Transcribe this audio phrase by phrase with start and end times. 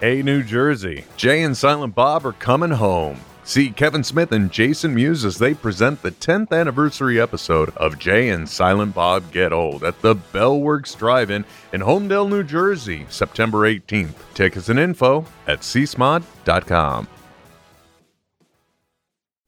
[0.00, 3.20] Hey, New Jersey, Jay and Silent Bob are coming home.
[3.44, 8.30] See Kevin Smith and Jason Mewes as they present the 10th anniversary episode of Jay
[8.30, 11.44] and Silent Bob Get Old at the Bellworks Drive In
[11.74, 14.14] in Holmdel, New Jersey, September 18th.
[14.32, 17.06] Tickets and info at csmod.com.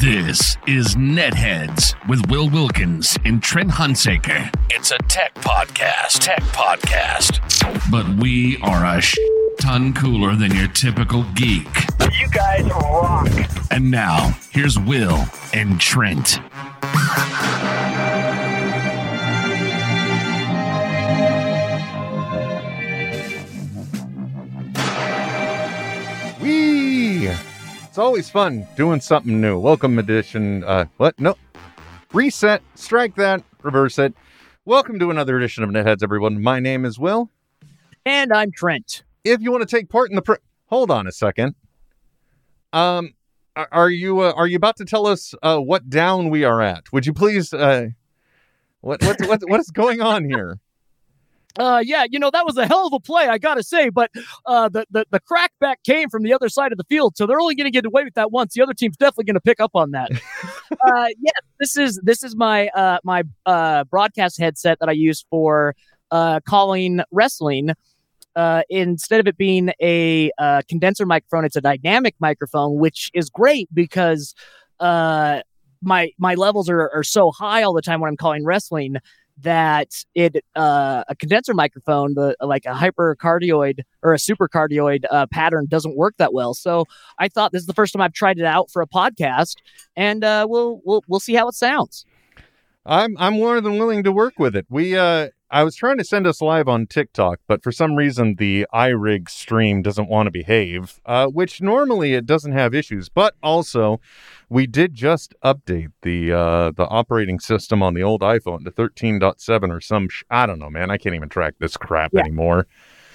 [0.00, 4.48] This is Netheads with Will Wilkins and Trent Hunsaker.
[4.70, 6.20] It's a tech podcast.
[6.20, 7.40] Tech podcast.
[7.90, 9.16] But we are a sh-
[9.60, 11.66] ton cooler than your typical geek.
[12.18, 13.28] You guys rock.
[13.72, 16.38] And now, here's Will and Trent.
[27.98, 29.58] It's always fun doing something new.
[29.58, 30.62] Welcome edition.
[30.62, 31.18] Uh, what?
[31.18, 31.34] No.
[32.12, 32.62] Reset.
[32.76, 33.42] Strike that.
[33.64, 34.14] Reverse it.
[34.64, 36.40] Welcome to another edition of Netheads, everyone.
[36.40, 37.28] My name is Will.
[38.06, 39.02] And I'm Trent.
[39.24, 40.34] If you want to take part in the, pr-
[40.66, 41.56] hold on a second.
[42.72, 43.14] Um,
[43.56, 46.62] are, are you uh, are you about to tell us uh, what down we are
[46.62, 46.84] at?
[46.92, 47.52] Would you please?
[47.52, 47.88] Uh,
[48.80, 50.60] what what what what is going on here?
[51.56, 53.88] Uh, yeah, you know that was a hell of a play, I gotta say.
[53.88, 54.10] But
[54.46, 57.40] uh, the the the crackback came from the other side of the field, so they're
[57.40, 58.54] only going to get away with that once.
[58.54, 60.10] The other team's definitely going to pick up on that.
[60.70, 65.24] uh, yeah, this is this is my uh my uh broadcast headset that I use
[65.30, 65.74] for
[66.10, 67.70] uh calling wrestling.
[68.36, 73.28] Uh, instead of it being a uh, condenser microphone, it's a dynamic microphone, which is
[73.30, 74.32] great because
[74.78, 75.40] uh,
[75.82, 78.98] my my levels are, are so high all the time when I'm calling wrestling
[79.42, 85.66] that it uh, a condenser microphone, the like a hypercardioid or a supercardioid uh, pattern
[85.68, 86.54] doesn't work that well.
[86.54, 86.84] So
[87.18, 89.56] I thought this is the first time I've tried it out for a podcast,
[89.96, 92.04] and uh, we'll we'll we'll see how it sounds.
[92.84, 94.66] I'm I'm more than willing to work with it.
[94.68, 98.34] We uh I was trying to send us live on TikTok, but for some reason
[98.38, 103.08] the iRig stream doesn't want to behave, uh, which normally it doesn't have issues.
[103.08, 104.00] But also,
[104.50, 109.70] we did just update the uh, the operating system on the old iPhone to 13.7
[109.70, 110.08] or some.
[110.08, 110.90] Sh- I don't know, man.
[110.90, 112.20] I can't even track this crap Yeah.
[112.20, 112.66] anymore.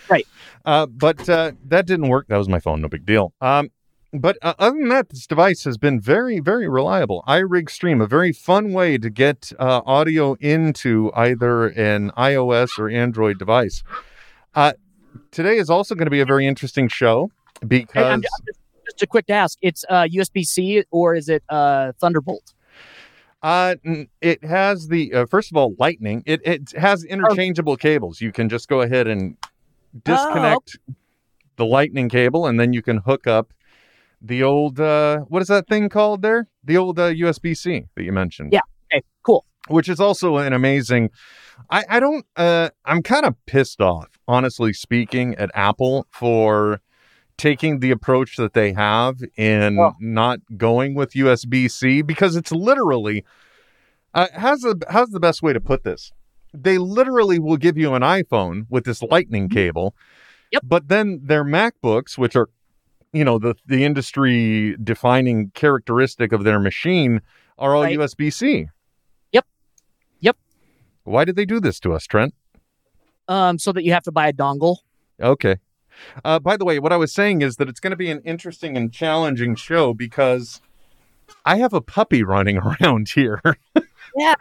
[0.10, 0.28] Right.
[0.66, 2.28] Uh, but uh, that didn't work.
[2.28, 2.82] That was my phone.
[2.82, 3.34] No big deal.
[3.42, 3.70] Um,
[4.14, 7.24] but uh, other than that, this device has been very, very reliable.
[7.28, 12.90] iRig Stream, a very fun way to get uh, audio into either an iOS or
[12.90, 13.84] Android device.
[14.54, 14.74] Uh,
[15.32, 17.32] today is also going to be a very interesting show
[17.68, 21.44] because I'm, I'm just, just a quick ask: It's uh, USB C or is it
[21.50, 22.54] uh, Thunderbolt?
[23.44, 23.76] uh,
[24.22, 26.24] it has the uh, first of all Lightning.
[26.26, 28.22] It it has interchangeable cables.
[28.22, 29.36] You can just go ahead and
[30.06, 30.80] disconnect
[31.58, 33.54] the Lightning cable, and then you can hook up
[34.24, 36.48] the old uh, what is that thing called there?
[36.64, 38.54] The old uh, USB C that you mentioned.
[38.54, 38.62] Yeah.
[38.92, 39.46] Okay, cool.
[39.68, 41.10] which is also an amazing
[41.70, 46.82] i i don't uh i'm kind of pissed off honestly speaking at apple for
[47.38, 49.94] taking the approach that they have in Oh.
[50.00, 53.24] not going with usb-c because it's literally
[54.14, 56.12] uh, how's the how's the best way to put this
[56.54, 60.56] they literally will give you an iphone with this lightning cable Mm-hmm.
[60.58, 60.62] Yep.
[60.66, 62.50] but then their macbooks which are
[63.14, 67.22] you know the the industry defining characteristic of their machine
[67.58, 67.98] are all Right.
[67.98, 68.68] usb-c
[69.32, 69.46] Yep.
[70.20, 70.38] Yep.
[71.04, 72.34] why did they do this to us, Trent?
[73.28, 74.78] Um, so that you have to buy a dongle.
[75.22, 75.56] Okay.
[76.26, 78.20] Uh, by the way, what I was saying is that it's going to be an
[78.26, 80.60] interesting and challenging show because
[81.46, 83.40] I have a puppy running around here.
[84.18, 84.34] Yeah.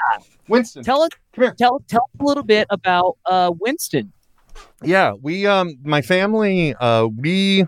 [0.48, 0.82] Winston.
[0.82, 1.54] Tell us, Come here.
[1.56, 4.12] tell tell us a little bit about uh, Winston.
[4.82, 7.66] Yeah, we um my family uh we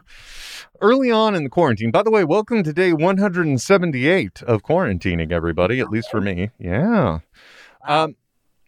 [0.81, 1.91] early on in the quarantine.
[1.91, 6.51] By the way, welcome to day 178 of quarantining everybody, at least for me.
[6.59, 7.21] Yeah.
[7.87, 8.17] Um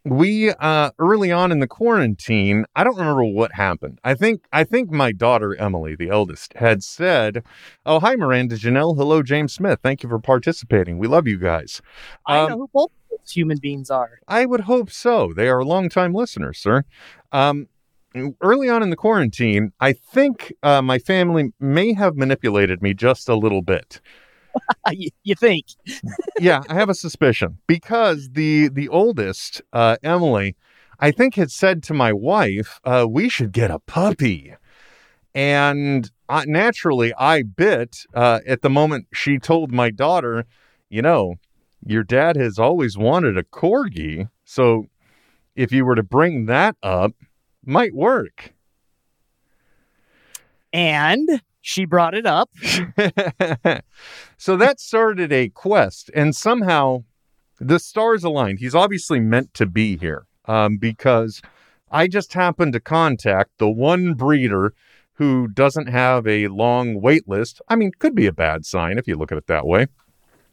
[0.05, 3.99] we uh early on in the quarantine, I don't remember what happened.
[4.05, 7.43] I think I think my daughter Emily, the eldest, had said,
[7.85, 8.97] "Oh, hi Miranda Janelle.
[8.97, 9.81] Hello James Smith.
[9.83, 10.99] Thank you for participating.
[10.99, 11.83] We love you guys."
[12.25, 12.91] I Um, know who both
[13.29, 14.21] human beings are.
[14.29, 15.33] I would hope so.
[15.35, 16.85] They are longtime listeners, sir.
[17.33, 17.67] Um,
[18.41, 23.29] early on in the quarantine, I think uh, my family may have manipulated me just
[23.29, 24.01] a little bit.
[24.91, 25.67] you, think?
[26.41, 30.57] yeah, I have a suspicion because the the oldest, uh, Emily,
[30.99, 34.55] I think had said to my wife, uh, "We should get a puppy,"
[35.35, 40.45] and uh, naturally, I bit uh, at the moment she told my daughter,
[40.89, 41.35] "You know,
[41.85, 44.87] your dad has always wanted a corgi, so
[45.55, 47.13] if you were to bring that up,
[47.67, 48.55] might work."
[50.77, 52.51] and she brought it up.
[54.37, 57.05] so that started a quest, and somehow
[57.59, 58.59] the stars aligned.
[58.59, 61.41] He's obviously meant to be here um, because
[61.91, 64.75] I just happened to contact the one breeder
[65.15, 67.63] who doesn't have a long wait list.
[67.69, 69.87] I mean, could be a bad sign if you look at it that way.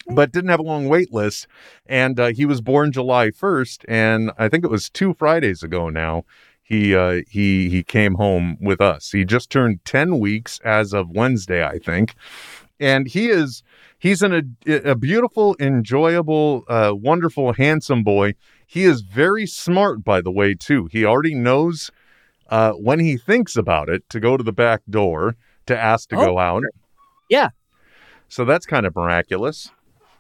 [0.08, 1.48] But didn't have a long wait list.
[1.86, 3.86] And uh, he was born July 1st.
[3.90, 6.24] And I think it was two Fridays ago now
[6.64, 9.12] he uh, he he came home with us.
[9.12, 12.16] He just turned ten weeks as of Wednesday, I think,
[12.80, 13.64] and he is
[14.00, 18.36] he's an, a, a beautiful, enjoyable, uh, wonderful, handsome boy.
[18.66, 20.88] He is very smart, by the way, too.
[20.92, 21.92] He already knows
[22.50, 25.36] uh, when he thinks about it to go to the back door
[25.68, 26.64] to ask to Oh, go out.
[27.30, 27.50] Yeah.
[28.30, 29.70] So that's kind of miraculous.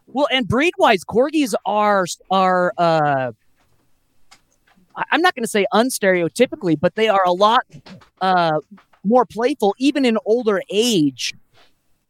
[0.07, 3.31] Well, and breed wise, corgis are are uh
[5.11, 7.65] I'm not going to say unstereotypically, but they are a lot
[8.21, 8.59] uh
[9.03, 11.33] more playful even in older age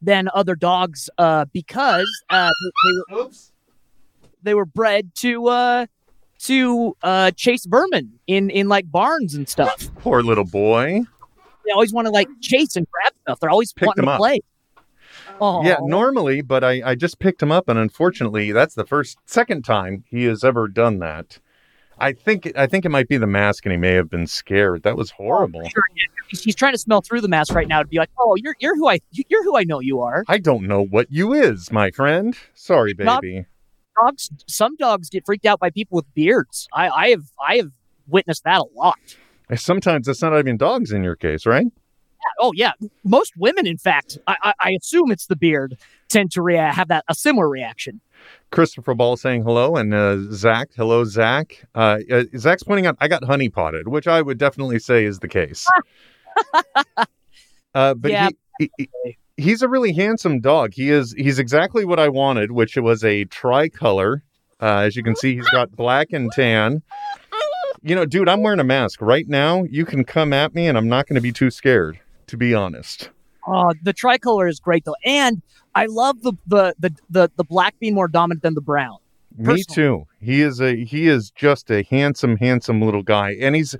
[0.01, 3.29] than other dogs uh because uh they, they were
[4.43, 5.85] they were bred to uh
[6.39, 9.89] to uh chase vermin in in like barns and stuff.
[9.95, 11.01] Poor little boy.
[11.65, 13.39] They always want to like chase and grab stuff.
[13.39, 14.19] They're always Pick wanting them to up.
[14.19, 14.39] play.
[15.39, 19.17] Oh, Yeah, normally, but I, I just picked him up, and unfortunately, that's the first,
[19.25, 21.39] second time he has ever done that.
[22.03, 24.83] I think I think it might be the mask, and he may have been scared.
[24.83, 25.61] That was oh, horrible.
[25.69, 26.03] Sure, yeah.
[26.27, 28.75] He's, trying to smell through the mask right now to be like, "Oh, you're you're
[28.75, 31.91] who I you're who I know you are." I don't know what you is, my
[31.91, 32.35] friend.
[32.55, 33.45] Sorry, baby.
[33.95, 36.67] Dogs, some dogs get freaked out by people with beards.
[36.73, 37.71] I, I have I have
[38.07, 38.97] witnessed that a lot.
[39.55, 41.67] Sometimes it's not even dogs in your case, right?
[42.39, 42.71] Oh yeah,
[43.03, 45.77] most women, in fact, I, I, I assume it's the beard,
[46.09, 48.01] tend to rea- have that a similar reaction.
[48.51, 51.65] Christopher Ball saying hello, and uh, Zach, hello, Zach.
[51.75, 55.19] Uh, uh, Zach's pointing out I got honey potted, which I would definitely say is
[55.19, 55.67] the case.
[57.73, 58.29] uh, but Yeah.
[58.59, 60.73] he, he, he- he's a really handsome dog.
[60.73, 64.23] He is he's exactly what I wanted, which was a tricolor.
[64.61, 66.83] Uh, as you can see, he's got black and tan.
[67.81, 69.63] You know, dude, I'm wearing a mask right now.
[69.63, 71.99] You can come at me, and I'm not going to be too scared.
[72.27, 73.09] To be honest.
[73.45, 75.41] Oh, the tricolor is great though, and
[75.75, 78.97] I love the the the the, the black being more dominant than the brown.
[79.37, 80.05] Me too.
[80.19, 83.75] He is a he is just a handsome, handsome little guy, and he's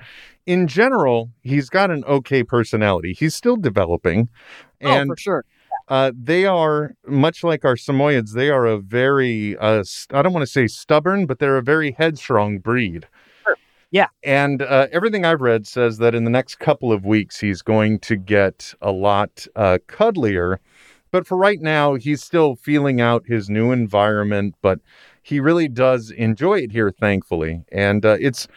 [0.45, 3.13] in general he's got an okay personality.
[3.13, 4.29] He's still developing,
[4.81, 5.45] and oh, for sure.
[5.89, 8.33] uh, they are much like our Samoyeds.
[8.33, 11.91] They are a very uh, I don't want to say stubborn, but they're a very
[11.91, 13.07] headstrong breed.
[13.93, 14.07] Yeah.
[14.23, 17.99] And uh, everything I've read says that in the next couple of weeks he's going
[17.99, 20.57] to get a lot uh, cuddlier.
[21.11, 24.55] But for right now, he's still feeling out his new environment.
[24.63, 24.79] But
[25.21, 27.65] he really does enjoy it here, thankfully.
[27.71, 28.47] And uh, it's,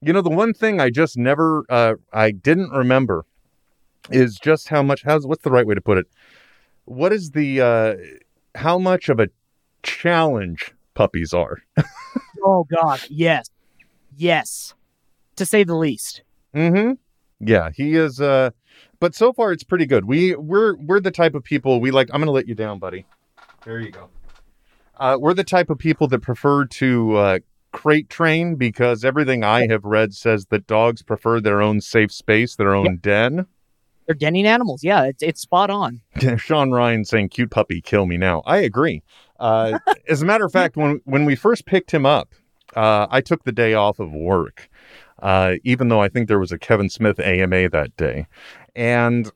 [0.00, 3.26] you know, the one thing I just never, uh, I didn't remember
[4.08, 6.06] is just how much, how's, what's the right way to put it?
[6.84, 7.94] What is the, uh,
[8.54, 9.30] how much of a
[9.82, 11.58] challenge puppies are?
[12.48, 13.48] Oh God, yes,
[14.16, 14.74] yes,
[15.36, 16.22] to say the least.
[16.54, 16.92] Mm-hmm.
[17.46, 18.50] Yeah, he is, uh,
[18.98, 20.06] but so far it's pretty good.
[20.06, 22.78] We, we're, we're the type of people we like, I'm going to let you down,
[22.78, 23.04] buddy.
[23.64, 24.08] There you go.
[24.96, 27.38] Uh, we're the type of people that prefer to uh,
[27.72, 32.56] crate train because everything I have read says that dogs prefer their own safe space,
[32.56, 33.46] their own den.
[34.06, 34.82] They're denning animals.
[34.82, 36.00] Yeah, it's it's spot on.
[36.38, 39.02] Sean Ryan saying, "Cute puppy, kill me now." I agree.
[39.38, 42.32] Uh, as a matter of fact, when when we first picked him up,
[42.76, 44.68] uh, I took the day off of work,
[45.20, 48.26] uh, even though I think there was a Kevin Smith AMA that day,
[48.74, 49.30] and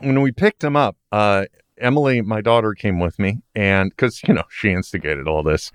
[0.00, 1.44] when we picked him up, uh,
[1.78, 5.70] Emily, my daughter, came with me, and because you know she instigated all this.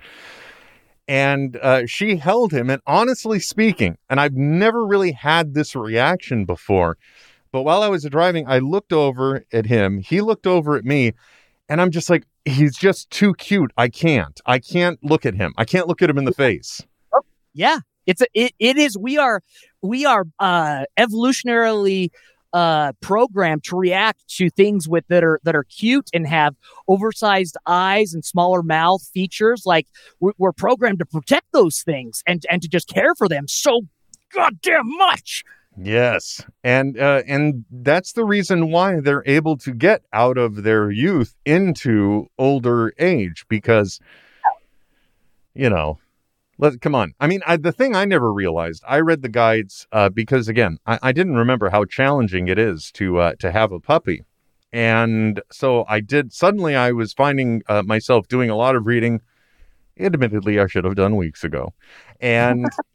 [1.08, 6.46] And uh, she held him, and honestly speaking, and I've never really had this reaction
[6.46, 6.98] before,
[7.52, 10.00] but while I was driving, I looked over at him.
[10.00, 11.14] He looked over at me,
[11.70, 13.72] and I'm just like, he's just too cute.
[13.78, 14.40] I can't.
[14.46, 15.54] I can't look at him.
[15.58, 16.82] I can't look at him in the face.
[17.54, 18.98] Yeah, it's a, it, it is.
[18.98, 19.42] We are
[19.82, 22.10] we are uh, evolutionarily
[22.54, 26.56] uh, programmed to react to things with that are that are cute and have
[26.88, 29.64] oversized eyes and smaller mouth features.
[29.66, 29.88] Like
[30.20, 33.82] we're, we're programmed to protect those things and and to just care for them so
[34.34, 35.44] goddamn much.
[35.78, 40.90] Yes, and uh, and that's the reason why they're able to get out of their
[40.90, 44.00] youth into older age because,
[45.54, 46.00] you know,
[46.58, 47.14] let come on.
[47.20, 48.84] I mean, I, the thing I never realized.
[48.88, 52.90] I read the guides uh, because again, I, I didn't remember how challenging it is
[52.94, 54.24] to uh, to have a puppy,
[54.72, 56.32] and so I did.
[56.32, 59.20] Suddenly, I was finding uh, myself doing a lot of reading.
[60.00, 61.74] Admittedly, I should have done weeks ago,
[62.22, 62.66] and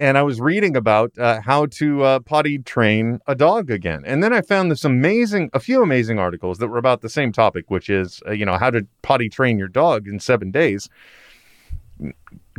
[0.00, 4.02] and I was reading about uh, how to uh, potty train a dog again.
[4.06, 7.32] And then I found this amazing, a few amazing articles that were about the same
[7.32, 10.88] topic, which is, uh, you know, how to potty train your dog in seven days.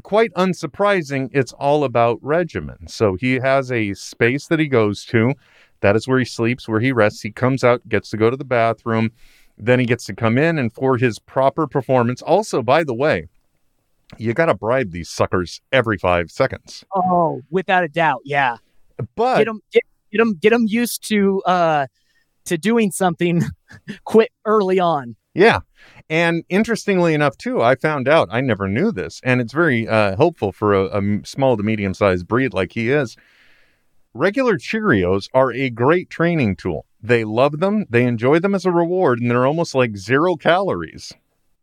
[0.04, 2.88] Quite unsurprising, it's all about regimen.
[2.88, 5.34] So he has a space that he goes to.
[5.80, 7.24] That is where he sleeps, where he rests.
[7.24, 9.12] He comes out, gets to go to the bathroom.
[9.58, 13.30] Then he gets to come in, and for his proper performance, also, by the way,
[14.18, 16.84] you got to bribe these suckers every five seconds.
[16.96, 18.58] Oh, without a doubt, yeah.
[19.16, 21.88] But Get them, get, get them, get them used to uh
[22.46, 23.44] to doing something
[24.04, 25.16] quit early on.
[25.34, 25.60] Yeah.
[26.10, 30.18] And interestingly enough, too, I found out, I never knew this, and it's very uh,
[30.18, 33.16] helpful for a small to medium sized breed like he is.
[34.14, 36.86] Regular Cheerios are a great training tool.
[37.02, 41.14] They love them, they enjoy them as a reward, and they're almost like zero calories,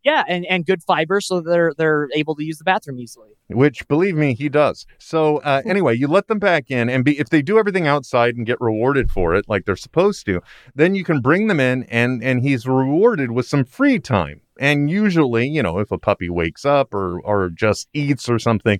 [0.03, 3.31] Yeah, and, and good fiber, so they're they're able to use the bathroom easily.
[3.49, 4.85] which believe me, he does.
[4.97, 8.35] So, uh, anyway, you let them back in, and be, if they do everything outside
[8.35, 10.41] and get rewarded for it like they're supposed to,
[10.73, 14.41] then you can bring them in, and, and he's rewarded with some free time.
[14.59, 18.79] And usually, you know, if a puppy wakes up or, or just eats or something,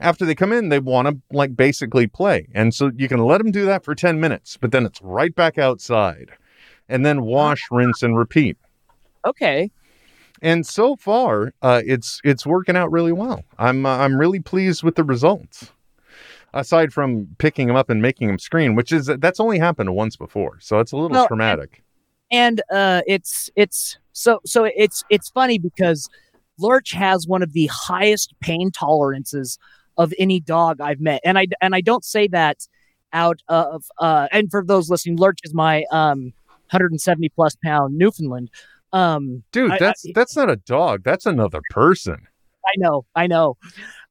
[0.00, 2.48] after they come in, they want to like basically play.
[2.54, 5.34] And so you can let them do that for 10 minutes, but then it's right
[5.34, 6.30] back outside
[6.88, 8.56] and then wash, rinse, and repeat.
[9.24, 9.70] Okay.
[10.42, 13.44] And so far, uh, it's it's working out really well.
[13.58, 15.72] I'm uh, I'm really pleased with the results.
[16.54, 20.16] Aside from picking them up and making them screen, which is that's only happened once
[20.16, 21.82] before, so it's a little Well, traumatic.
[22.30, 26.08] and uh it's it's so so it's it's funny because
[26.58, 29.58] lurch has one of the highest pain tolerances
[29.96, 32.58] of any dog i've met and i and i don't say that
[33.14, 36.32] out of uh and for those listening lurch is my um
[36.70, 38.50] 170 plus pound newfoundland
[38.92, 41.02] um Dude, that's I- that's not a dog.
[41.04, 42.26] That's another person.
[42.64, 43.56] I know, I know.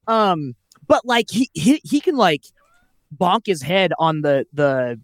[0.06, 0.54] Um,
[0.86, 2.44] but like he he he can like
[3.16, 5.00] bonk his head on the the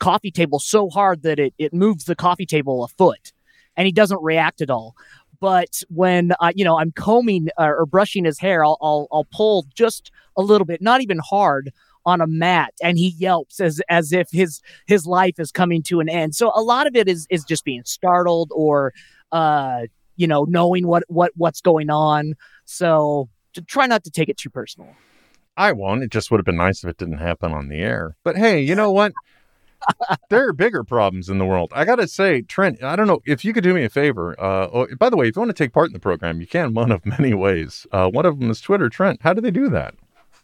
[0.00, 3.32] coffee table so hard that it it moves the coffee table a foot,
[3.76, 4.94] and he doesn't react at all.
[5.40, 9.26] But when uh, you know I'm combing uh, or brushing his hair, I'll, I'll I'll
[9.32, 11.72] pull just a little bit, not even hard,
[12.04, 16.00] on a mat, and he yelps as as if his his life is coming to
[16.00, 16.34] an end.
[16.34, 18.92] So a lot of it is is just being startled or
[19.32, 19.82] uh
[20.16, 22.34] you know knowing what what what's going on.
[22.64, 24.88] So to try not to take it too personal.
[25.56, 26.04] I won't.
[26.04, 28.16] It just would have been nice if it didn't happen on the air.
[28.22, 29.12] But hey, you know what?
[30.30, 31.72] there are bigger problems in the world.
[31.74, 34.38] I gotta say, Trent, I don't know if you could do me a favor.
[34.40, 36.46] Uh, oh, by the way, if you want to take part in the program, you
[36.46, 37.86] can one of many ways.
[37.92, 38.88] Uh, one of them is Twitter.
[38.88, 39.94] Trent, how do they do that?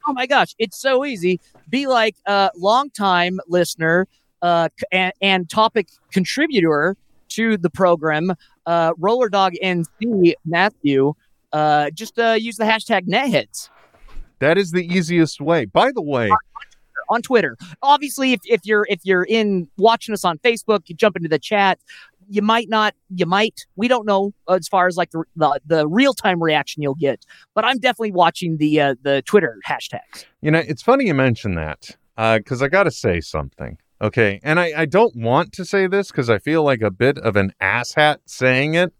[0.06, 1.40] Oh my gosh, it's so easy.
[1.68, 4.06] Be like a longtime listener
[4.42, 6.96] uh, and, and topic contributor
[7.30, 8.34] to the program,
[8.66, 11.14] uh, Roller Dog NC Matthew.
[11.52, 13.68] Uh, just uh, use the hashtag netheads
[14.40, 15.66] That is the easiest way.
[15.66, 16.28] By the way,
[17.08, 17.56] on Twitter.
[17.82, 21.38] Obviously, if, if you're if you're in watching us on Facebook, you jump into the
[21.38, 21.78] chat.
[22.28, 22.94] You might not.
[23.14, 23.66] You might.
[23.76, 27.24] We don't know as far as like the the, the real time reaction you'll get.
[27.54, 30.24] But I'm definitely watching the uh, the Twitter hashtags.
[30.40, 33.78] you know, it's funny you mention that because I got to say something.
[34.04, 34.38] Okay.
[34.42, 37.36] And I, I don't want to say this because I feel like a bit of
[37.36, 38.92] an asshat saying it.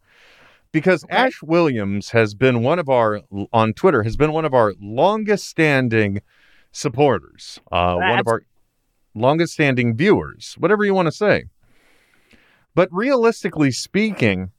[0.73, 1.05] Because.
[1.11, 3.21] Ash Williams has been one of our,
[3.53, 6.23] on Twitter, has been one of our longest standing
[6.73, 8.43] supporters, uh, one of our
[9.15, 11.45] longest standing viewers, whatever you want to say.
[12.75, 14.51] But realistically speaking,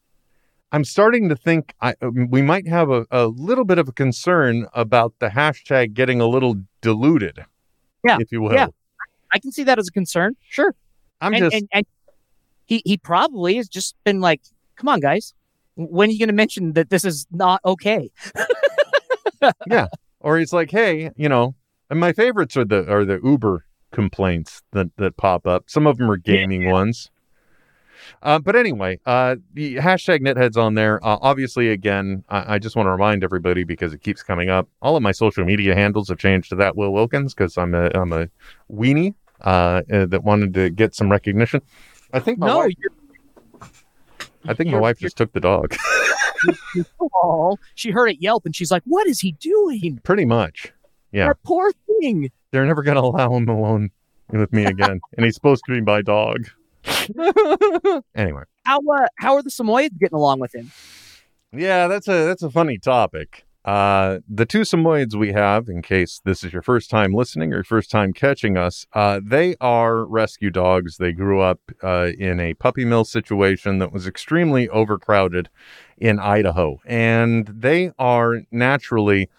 [0.72, 3.92] I'm starting to think I, um, we might have a, a little bit of a
[3.92, 7.46] concern about the hashtag getting a little diluted,
[8.06, 8.54] Yeah, if you will.
[8.54, 8.68] yeah.
[9.36, 10.36] I can see that as a concern.
[10.48, 10.74] Sure.
[11.20, 11.86] I'm and, just and, and
[12.66, 14.42] he he probably has just been like,
[14.78, 15.34] "Come on, guys,
[15.76, 18.10] when are you going to mention that this is not okay?"
[19.70, 19.88] Yeah.
[20.20, 21.56] Or he's like, hey, you know,
[21.90, 25.66] and my favorites are the are the Uber complaints that that pop up.
[25.68, 27.12] Some of them are gaming ones.
[28.22, 31.04] Uh, but anyway, uh, the hashtag netheads on there.
[31.06, 34.68] Uh, obviously, again, I, I just want to remind everybody because it keeps coming up.
[34.82, 37.90] All of my social media handles have changed to that Will Wilkins because I'm a
[37.94, 38.28] I'm a
[38.72, 41.62] weenie uh, uh, that wanted to get some recognition.
[42.14, 42.74] I think my no, wife,
[44.48, 45.76] I think my wife just took the dog.
[47.02, 50.00] oh, she heard it yelp and she's like, "What is he doing?
[50.04, 50.72] Pretty much.
[51.12, 51.28] Yeah.
[51.28, 53.92] That poor thing." they're never going to allow him alone
[54.30, 55.02] with me again.
[55.18, 56.48] and he's supposed to be my dog.
[58.16, 60.72] anyway, How uh, how are the Samoyeds getting along with him?
[61.52, 63.46] yeah, that's a that's a funny topic.
[63.66, 67.58] Uh, the two Samoyeds we have, in case this is your first time listening or
[67.58, 70.98] your first time catching us, uh, they are rescue dogs.
[70.98, 75.50] They grew up uh, in a puppy mill situation that was extremely overcrowded
[75.98, 79.30] in Idaho, and they are naturally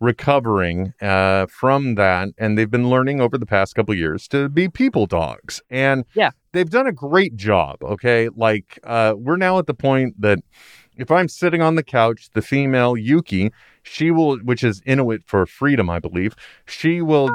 [0.00, 4.68] recovering uh, from that, and they've been learning over the past couple years to be
[4.68, 5.60] people dogs.
[5.68, 6.30] And Yeah.
[6.52, 7.82] they've done a great job.
[7.82, 10.38] Okay, like uh, we're now at the point that
[10.96, 13.50] if I'm sitting on the couch, the female Yuki,
[13.84, 16.34] she will, which is Inuit for freedom, I believe,
[16.66, 17.30] she will,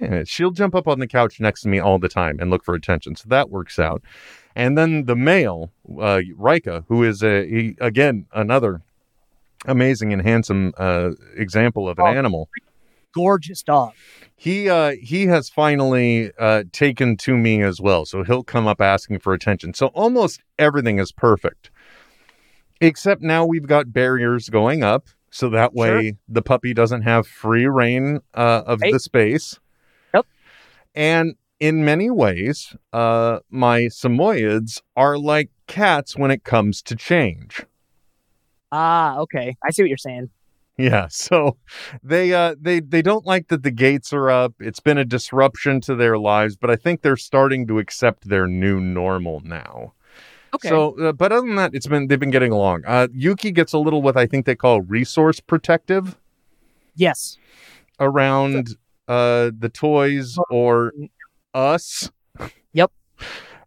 [0.00, 2.64] yeah, she'll jump up on the couch next to me all the time and look
[2.64, 3.14] for attention.
[3.14, 4.02] So that works out.
[4.56, 8.82] And then the male, uh, Rika, who is a he, again another
[9.66, 12.08] amazing and handsome uh, example of an Oh.
[12.18, 12.48] animal.
[13.14, 13.92] Gorgeous dog.
[14.34, 18.04] He uh, he has finally uh, taken to me as well.
[18.06, 19.72] So he'll come up asking for attention.
[19.74, 21.70] So almost everything is perfect,
[22.80, 27.66] except now we've got barriers going up, so that way the puppy doesn't have free
[27.66, 28.92] reign uh, of Right.
[28.92, 29.58] the space.
[30.14, 30.26] Yep.
[30.94, 37.66] And in many ways, uh, my Samoyeds are like cats when it comes to change.
[38.70, 39.56] Ah, okay.
[39.64, 40.30] I see what you're saying.
[40.76, 41.56] Yeah, so
[42.02, 44.54] they uh they they don't like that the gates are up.
[44.60, 48.46] It's been a disruption to their lives, but I think they're starting to accept their
[48.46, 49.94] new normal now.
[50.54, 50.68] Okay.
[50.68, 52.84] So, uh, but other than that, it's been they've been getting along.
[52.86, 56.16] Uh Yuki gets a little what I think they call resource protective
[56.94, 57.36] yes.
[57.98, 58.76] around
[59.08, 60.92] uh the toys or
[61.52, 62.10] us.
[62.72, 62.90] Yep.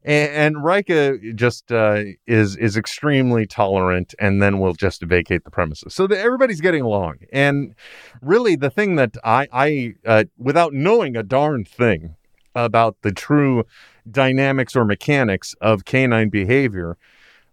[0.03, 5.51] And, and Rika just uh, is is extremely tolerant, and then will just vacate the
[5.51, 5.93] premises.
[5.93, 7.17] So that everybody's getting along.
[7.33, 7.75] And
[8.21, 12.15] really, the thing that I I uh, without knowing a darn thing
[12.57, 13.63] about the true
[14.09, 16.97] dynamics or mechanics of canine behavior,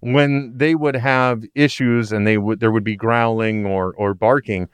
[0.01, 4.69] when they would have issues and they would there would be growling or or barking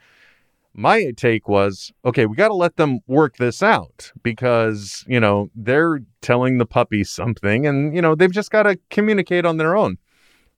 [0.73, 5.49] my take was okay we got to let them work this out because you know
[5.55, 9.75] they're telling the puppy something and you know they've just got to communicate on their
[9.75, 9.97] own.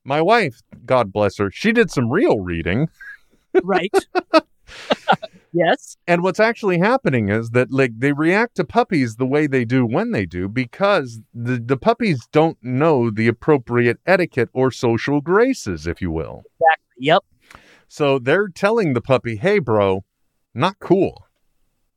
[0.04, 2.88] My wife god bless her she did some real reading.
[3.62, 3.94] Right.
[5.54, 5.96] yes.
[6.06, 9.86] and what's actually happening is that like they react to puppies the way they do
[9.86, 15.86] when they do because the, the puppies don't know the appropriate etiquette or social graces
[15.86, 16.94] if you will Exactly.
[16.98, 17.24] Yep.
[17.88, 20.04] So they're telling the puppy, "Hey, bro,
[20.54, 21.26] not cool."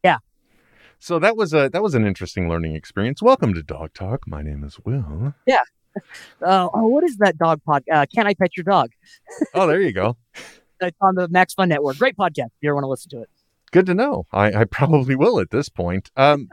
[0.04, 0.18] Yeah.
[1.00, 3.22] So that was a that was an interesting learning experience.
[3.22, 4.28] Welcome to Dog Talk.
[4.28, 5.34] My name is Will.
[6.44, 7.84] Uh, oh, what is that dog pod?
[7.92, 8.92] Uh, Can I pet your dog?
[9.56, 10.16] Oh, there you go.
[10.80, 11.98] It's on the Max Fun Network.
[11.98, 12.46] Great podcast.
[12.46, 13.30] If you ever want to listen to it.
[13.72, 14.26] Good to know.
[14.32, 16.10] I, I probably will at this point.
[16.16, 16.50] Um,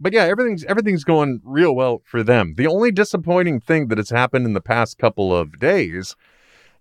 [0.00, 2.54] but yeah, everything's everything's going real well for them.
[2.56, 6.16] The only disappointing thing that has happened in the past couple of days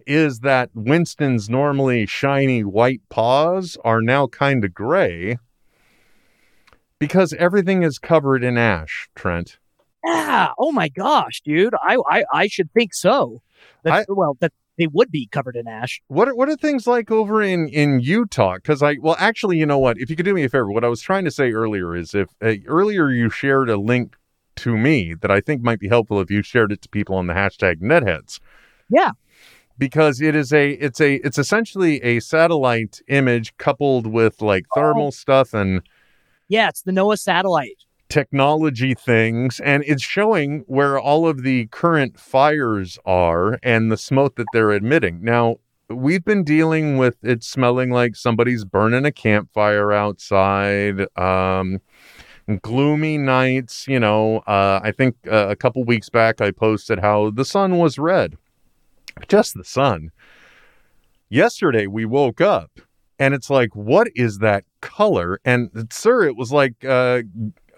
[0.06, 5.38] is that Winston's normally shiny white paws are now kind of gray
[7.00, 9.10] because everything is covered in ash.
[9.16, 9.58] Trent.
[10.06, 10.54] Yeah.
[10.58, 11.74] Oh my gosh, dude.
[11.82, 13.42] I I, I should think so.
[13.84, 16.02] That, I- well, that they would be covered in ash.
[16.08, 18.56] What are, what are things like over in in Utah?
[18.56, 19.98] Because I well, actually, you know what?
[19.98, 22.14] If you could do me a favor, what I was trying to say earlier is
[22.14, 24.16] if uh, earlier you shared a link
[24.58, 27.28] to me that I think might be helpful if you shared it to people on
[27.28, 28.40] the hashtag netheads.
[28.90, 29.12] Yeah.
[29.78, 35.12] Because it is a it's a it's essentially a satellite image coupled with like thermal
[35.12, 35.82] stuff and
[36.48, 37.84] Yeah, it's the NOAA satellite.
[38.10, 44.36] Technology things and it's showing where all of the current fires are and the smoke
[44.36, 45.24] that they're emitting.
[45.24, 45.58] Now,
[45.90, 51.08] we've been dealing with it smelling like somebody's burning a campfire outside.
[51.18, 51.80] Um
[52.62, 57.32] gloomy nights, you know, uh I think uh, a couple weeks back I posted how
[57.32, 58.38] the sun was red.
[59.28, 60.12] Just the sun.
[61.30, 62.80] Yesterday we woke up
[63.20, 65.40] and it's like what is that color?
[65.44, 67.24] And sir, it was like uh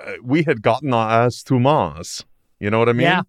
[0.05, 2.25] uh, we had gotten our ass to Mars.
[2.59, 3.07] You know what I mean?
[3.07, 3.21] Yeah.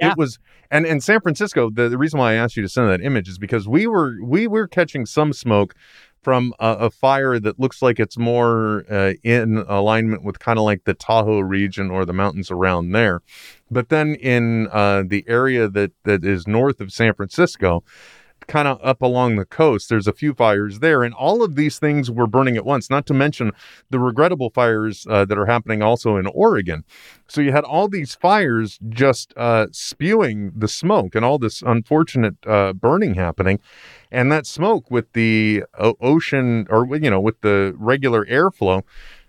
[0.00, 0.10] Yeah.
[0.10, 0.38] It was,
[0.70, 1.70] and in San Francisco.
[1.70, 4.16] The, the reason why I asked you to send that image is because we were
[4.22, 5.74] we were catching some smoke
[6.22, 10.64] from a, a fire that looks like it's more uh, in alignment with kind of
[10.64, 13.22] like the Tahoe region or the mountains around there.
[13.70, 17.84] But then in uh, the area that that is north of San Francisco,
[18.46, 21.78] kind of up along the coast, there's a few fires there, and all of these
[21.78, 22.88] things were burning at once.
[22.88, 23.52] Not to mention
[23.90, 26.84] the regrettable fires uh, that are happening also in Oregon.
[27.28, 32.36] So you had all these fires just uh, spewing the smoke and all this unfortunate
[32.46, 33.58] uh, burning happening,
[34.10, 38.82] and that smoke with the ocean or you know with the regular airflow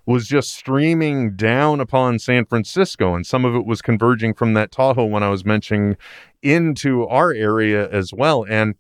[0.08, 4.72] was just streaming down upon San Francisco, and some of it was converging from that
[4.72, 5.98] Tahoe when I was mentioning
[6.42, 8.76] into our area as well, and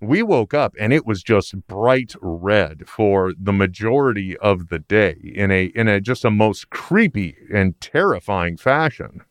[0.00, 5.16] we woke up and it was just bright red for the majority of the day
[5.34, 9.22] in a in a just a most creepy and terrifying fashion.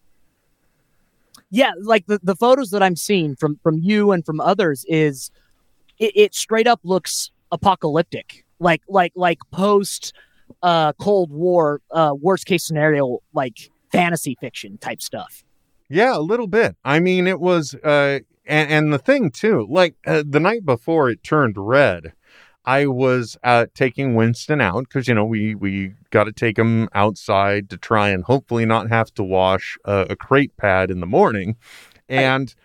[1.52, 5.30] Yeah, like the, the photos that I'm seeing from from you and from others is
[6.00, 8.46] it, it straight up looks apocalyptic.
[8.60, 10.14] like like like post
[10.62, 15.44] uh Cold War uh worst case scenario like fantasy fiction type stuff.
[15.90, 16.76] Yeah, a little bit.
[16.84, 21.10] I mean, it was, uh, and, and the thing too, like uh, the night before
[21.10, 22.14] it turned red,
[22.66, 26.90] I was uh, taking Winston out because you know we we got to take him
[26.94, 31.08] outside to try and hopefully not have to wash a, a crate pad in the
[31.08, 31.58] morning,
[32.10, 32.56] and.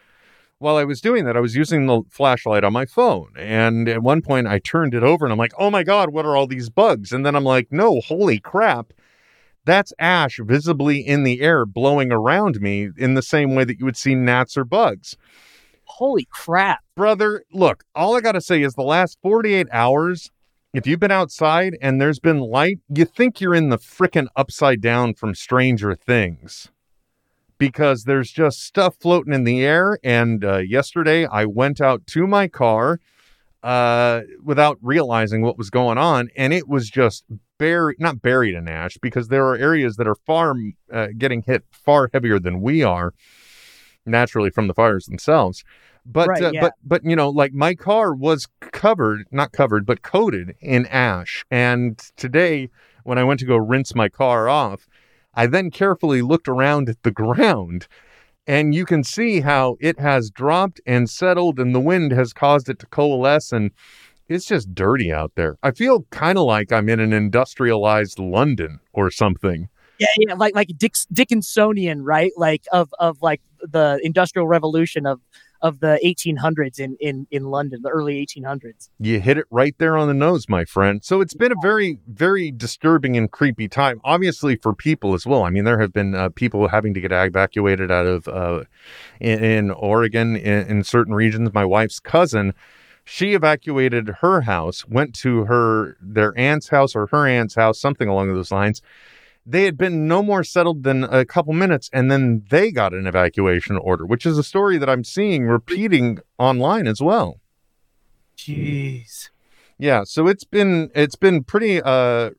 [0.60, 3.32] While I was doing that, I was using the flashlight on my phone.
[3.36, 6.24] And at one point, I turned it over and I'm like, oh my God, what
[6.24, 7.12] are all these bugs?
[7.12, 8.92] And then I'm like, no, holy crap
[9.64, 13.84] that's ash visibly in the air blowing around me in the same way that you
[13.84, 15.16] would see gnats or bugs.
[15.84, 16.80] Holy crap.
[16.94, 20.30] Brother, look, all I got to say is the last 48 hours,
[20.72, 24.80] if you've been outside and there's been light, you think you're in the frickin' upside
[24.80, 26.68] down from Stranger Things
[27.60, 29.98] because there's just stuff floating in the air.
[30.02, 33.00] And uh, yesterday I went out to my car
[33.62, 37.24] uh, without realizing what was going on, and it was just
[37.58, 40.54] buried, not buried in ash, because there are areas that are far
[40.90, 43.12] uh, getting hit far heavier than we are
[44.06, 45.62] naturally from the fires themselves.
[46.06, 46.60] But Right, uh, yeah.
[46.62, 51.44] but but you know, like my car was covered, not covered, but coated in ash.
[51.50, 52.70] And today,
[53.04, 54.88] when I went to go rinse my car off,
[55.40, 57.88] I then carefully looked around at the ground.
[58.46, 62.68] And you can see how it has dropped and settled, and the wind has caused
[62.68, 63.50] it to coalesce.
[63.50, 63.70] And
[64.28, 65.56] it's just dirty out there.
[65.62, 69.70] I feel kind of like I'm in an industrialized London or something.
[69.98, 72.32] Yeah, yeah, like like Dick, Dickinsonian, right?
[72.36, 75.22] Like of of like the Industrial Revolution of
[75.62, 78.88] of the 1800s in in in London, the early 1800s.
[78.98, 81.04] You hit it right there on the nose, my friend.
[81.04, 85.44] So it's been a very, very disturbing and creepy time, obviously for people as well.
[85.44, 88.64] I mean, there have been uh, people having to get evacuated out of uh,
[89.20, 91.52] in, in Oregon in, in certain regions.
[91.52, 92.54] My wife's cousin,
[93.04, 98.08] she evacuated her house, went to her their aunt's house or her aunt's house, something
[98.08, 98.82] along those lines.
[99.46, 103.06] They had been no more settled than a couple minutes, and then they got an
[103.06, 107.40] evacuation order, which is a story that I'm seeing repeating online as well.
[108.36, 109.30] Jeez.
[109.78, 112.30] Yeah, so it's been it's been pretty uh,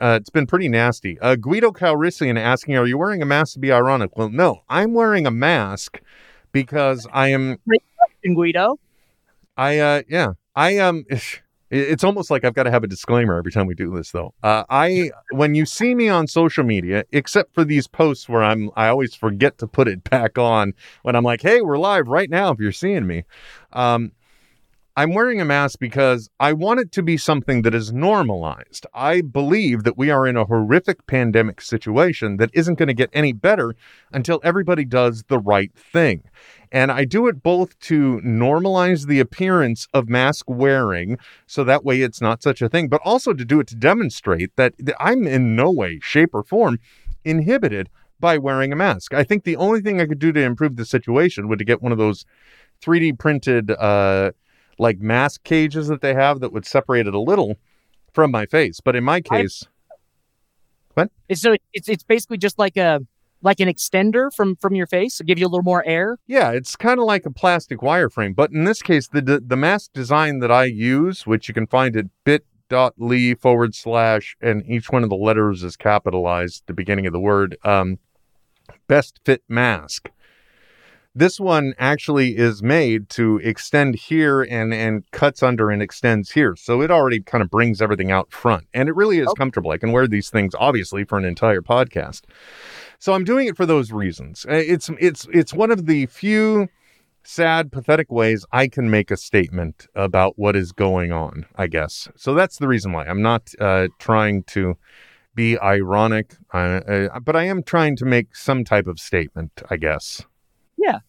[0.00, 1.18] uh it's been pretty nasty.
[1.20, 4.92] Uh, Guido Calrissian asking, "Are you wearing a mask to be ironic?" Well, no, I'm
[4.92, 6.00] wearing a mask
[6.52, 7.58] because I am.
[8.24, 8.78] And Guido.
[9.56, 11.06] I uh yeah I um.
[11.72, 14.34] It's almost like I've got to have a disclaimer every time we do this, though.
[14.42, 18.70] Uh, I when you see me on social media, except for these posts where I'm,
[18.76, 22.28] I always forget to put it back on when I'm like, "Hey, we're live right
[22.28, 23.24] now." If you're seeing me,
[23.72, 24.12] um,
[24.94, 28.84] I'm wearing a mask because I want it to be something that is normalized.
[28.92, 33.08] I believe that we are in a horrific pandemic situation that isn't going to get
[33.14, 33.74] any better
[34.12, 36.24] until everybody does the right thing.
[36.72, 42.00] And I do it both to normalize the appearance of mask wearing so that way
[42.00, 45.54] it's not such a thing, but also to do it to demonstrate that I'm in
[45.54, 46.80] no way, shape, or form
[47.24, 49.12] inhibited by wearing a mask.
[49.12, 51.82] I think the only thing I could do to improve the situation would to get
[51.82, 52.24] one of those
[52.80, 54.32] 3D printed uh
[54.78, 57.56] like mask cages that they have that would separate it a little
[58.12, 58.80] from my face.
[58.80, 59.66] But in my case,
[61.28, 63.00] It's so it's it's basically just like a
[63.42, 66.16] like an extender from from your face to give you a little more air.
[66.26, 68.34] yeah, it's kind of like a plastic wireframe.
[68.34, 71.66] But in this case, the, the the mask design that I use, which you can
[71.66, 77.06] find at bit.ly forward slash, and each one of the letters is capitalized the beginning
[77.06, 77.98] of the word, um,
[78.88, 80.10] best fit mask.
[81.14, 86.56] This one actually is made to extend here and and cuts under and extends here.
[86.56, 88.64] So it already kind of brings everything out front.
[88.72, 89.34] And it really is Oh.
[89.34, 89.72] comfortable.
[89.72, 92.22] I can wear these things obviously for an entire podcast.
[93.02, 94.46] So I'm doing it for those reasons.
[94.48, 96.68] It's it's it's one of the few
[97.24, 102.08] sad pathetic ways I can make a statement about what is going on, I guess.
[102.14, 103.06] So that's the reason why.
[103.06, 104.76] I'm not uh trying to
[105.34, 109.78] be ironic, uh, uh, but I am trying to make some type of statement, I
[109.78, 110.22] guess.
[110.78, 111.00] Yeah.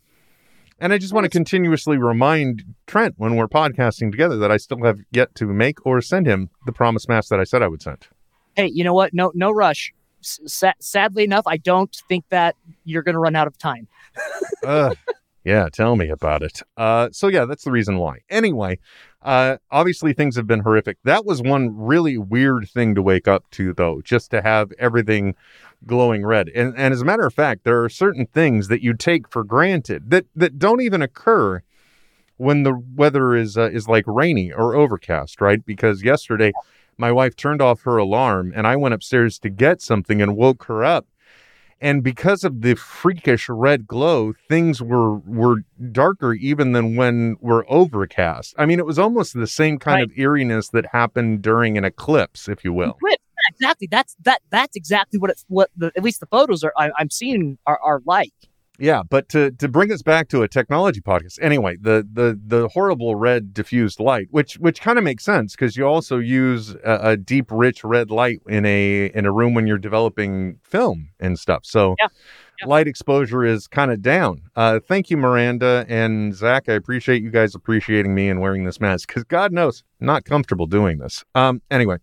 [0.80, 4.84] And I just want to continuously remind Trent when we're podcasting together that I still
[4.84, 7.84] have yet to make or send him the promise mask that I said I would
[7.84, 8.08] send.
[8.56, 9.14] Hey, you know what?
[9.14, 9.94] No no rush.
[10.26, 13.88] Sa- sadly enough, I don't think that you're going to run out of time.
[14.64, 14.98] Ugh.
[15.44, 16.62] yeah, tell me about it.
[16.78, 18.20] Uh, so yeah, that's the reason why.
[18.30, 18.80] Anyway,
[19.22, 20.98] uh, obviously things have been horrific.
[21.04, 25.36] That was one really weird thing to wake up to, though, just to have everything
[25.86, 26.50] glowing red.
[26.50, 29.44] And and as a matter of fact, there are certain things that you take for
[29.44, 31.62] granted that that don't even occur
[32.38, 35.66] when the weather is uh, is like rainy or overcast, right?
[35.66, 36.52] Because yesterday
[36.98, 40.66] my wife turned off her alarm and I went upstairs to get something and woke
[40.66, 41.06] her up
[41.82, 45.58] And because of the freakish red glow, things were were
[45.92, 48.56] darker even than when we're overcast.
[48.58, 50.04] I mean, it was almost the same kind Right.
[50.06, 52.98] of eeriness that happened during an eclipse, if you will.
[53.50, 53.88] Exactly.
[53.92, 54.42] That's that.
[54.50, 57.80] That's exactly what it's what the, at least the photos are I, I'm seeing are,
[57.84, 58.32] are like.
[58.80, 62.68] Yeah, but to to bring us back to a technology podcast, anyway, the the the
[62.70, 67.00] horrible red diffused light, which which kind of makes sense because you also use a,
[67.12, 71.38] a deep, rich red light in a in a room when you're developing film and
[71.38, 71.66] stuff.
[71.66, 72.08] So Yeah,
[72.62, 72.68] yeah.
[72.68, 74.42] light exposure is kind of down.
[74.56, 76.68] Uh, thank you, Miranda and Zach.
[76.68, 80.66] I appreciate you guys appreciating me and wearing this mask because God knows, not comfortable
[80.66, 81.24] doing this.
[81.36, 81.98] Um, anyway,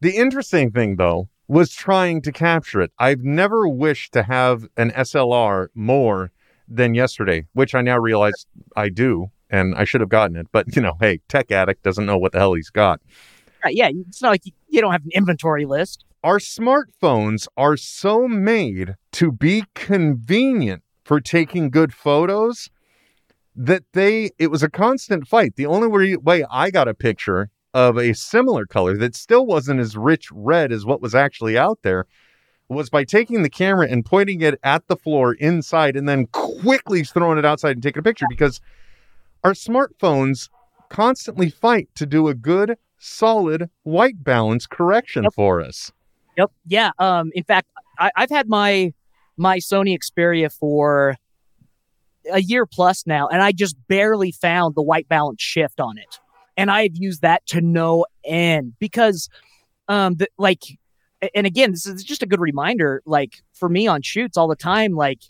[0.00, 2.92] the interesting thing though was trying to capture it.
[2.98, 6.32] I've never wished to have an SLR more
[6.66, 10.46] than yesterday, which I now realize I do, and I should have gotten it.
[10.52, 13.00] But you know, hey, tech addict doesn't know what the hell he's got.
[13.64, 16.04] Right, yeah, it's not like you, don't have an inventory list.
[16.22, 22.70] Our smartphones are so made to be convenient for taking good photos
[23.56, 25.56] that they it was a constant fight.
[25.56, 29.96] The only way I got a picture of a similar color that still wasn't as
[29.96, 32.06] rich red as what was actually out there
[32.68, 37.04] was by taking the camera and pointing it at the floor inside and then quickly
[37.04, 38.60] throwing it outside and taking a picture because
[39.42, 40.48] our smartphones
[40.88, 45.34] constantly fight to do a good solid white balance correction Yep.
[45.34, 45.92] for us.
[46.38, 46.50] Yep.
[46.66, 46.90] Yeah.
[46.98, 47.30] Um.
[47.34, 48.92] In fact, I, I've had my
[49.36, 51.16] my Sony Xperia for
[52.32, 56.18] a year plus now, and I just barely found the white balance shift on it,
[56.56, 59.28] and I've used that to no end because,
[59.88, 60.62] um, the, like,
[61.34, 63.02] and again, this is just a good reminder.
[63.06, 65.20] Like for me on shoots all the time, like,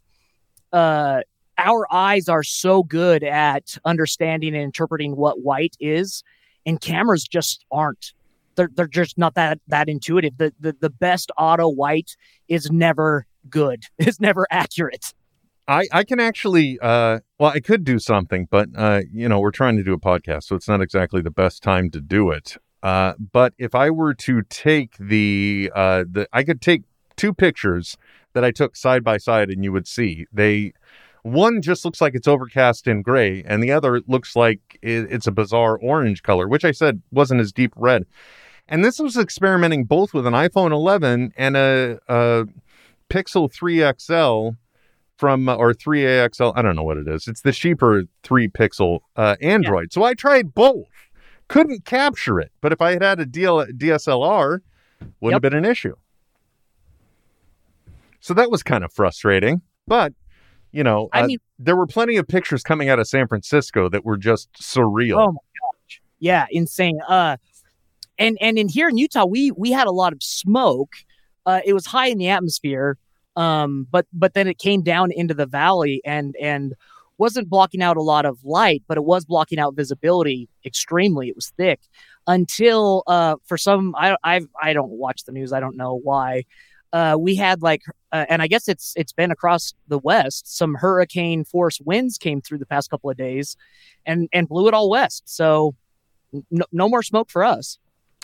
[0.72, 1.22] uh.
[1.56, 6.24] Our eyes are so good at understanding and interpreting what white is,
[6.66, 8.12] and cameras just aren't
[8.56, 10.37] they're they're just not that that intuitive.
[10.37, 12.16] The the the best auto white
[12.48, 13.84] is never good.
[13.98, 15.12] It's never accurate.
[15.66, 19.50] I, I can actually uh well I could do something, but uh you know, we're
[19.50, 22.57] trying to do a podcast, so it's not exactly the best time to do it.
[22.83, 26.83] Uh but if I were to take the uh the I could take
[27.16, 27.96] two pictures
[28.35, 30.72] that I took side by side and you would see they
[31.22, 35.27] one just looks like it's overcast and gray and the other looks like it, it's
[35.27, 38.05] a bizarre orange color, which I said wasn't as deep red.
[38.68, 42.46] And this was experimenting both with an iPhone 11 and a, a
[43.11, 44.57] Pixel 3 XL
[45.16, 46.53] from uh, or 3AXL.
[46.57, 47.29] I don't know what it is.
[47.29, 49.92] It's the cheaper 3 pixel uh, Android.
[49.92, 50.87] So I tried both.
[51.48, 54.61] Couldn't capture it, but if I had had a DL- DSLR,
[55.20, 55.94] wouldn't have been an issue.
[58.20, 60.14] So that was kind of frustrating, but
[60.72, 63.88] you know, I uh, mean- there were plenty of pictures coming out of San Francisco
[63.90, 65.18] that were just surreal.
[65.18, 66.00] Oh my gosh.
[66.18, 66.98] Yeah, insane.
[67.07, 67.37] Uh
[68.18, 70.94] and and in here in Utah, we we had a lot of smoke.
[71.46, 72.98] Uh it was high in the atmosphere.
[73.37, 76.75] Um but but then it came down into the valley and and
[77.16, 81.29] wasn't blocking out a lot of light, but it was blocking out visibility extremely.
[81.29, 81.81] It was thick
[82.27, 85.53] until uh for some I I I don't watch the news.
[85.53, 86.44] I don't know why.
[86.94, 90.57] Uh, we had like, uh, and I guess it's it's been across the west.
[90.57, 93.57] Some hurricane force winds came through the past couple of days,
[94.07, 95.25] and and blew it all west.
[95.27, 95.75] So
[96.53, 97.79] no, no more smoke for us.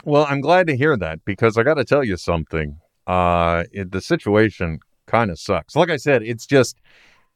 [0.05, 2.79] Well, I'm glad to hear that because I got to tell you something.
[3.09, 4.79] Uh, it, the situation
[5.11, 5.75] kind of sucks.
[5.75, 6.77] Like I said, it's just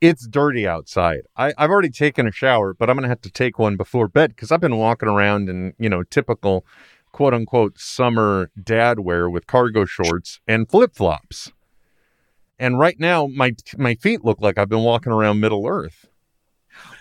[0.00, 1.22] it's dirty outside.
[1.36, 4.30] I, I've already taken a shower, but I'm gonna have to take one before bed
[4.30, 6.64] because I've been walking around in you know typical
[7.12, 11.52] quote unquote summer dad wear with cargo shorts and flip flops.
[12.58, 16.06] And right now, my my feet look like I've been walking around Middle Earth.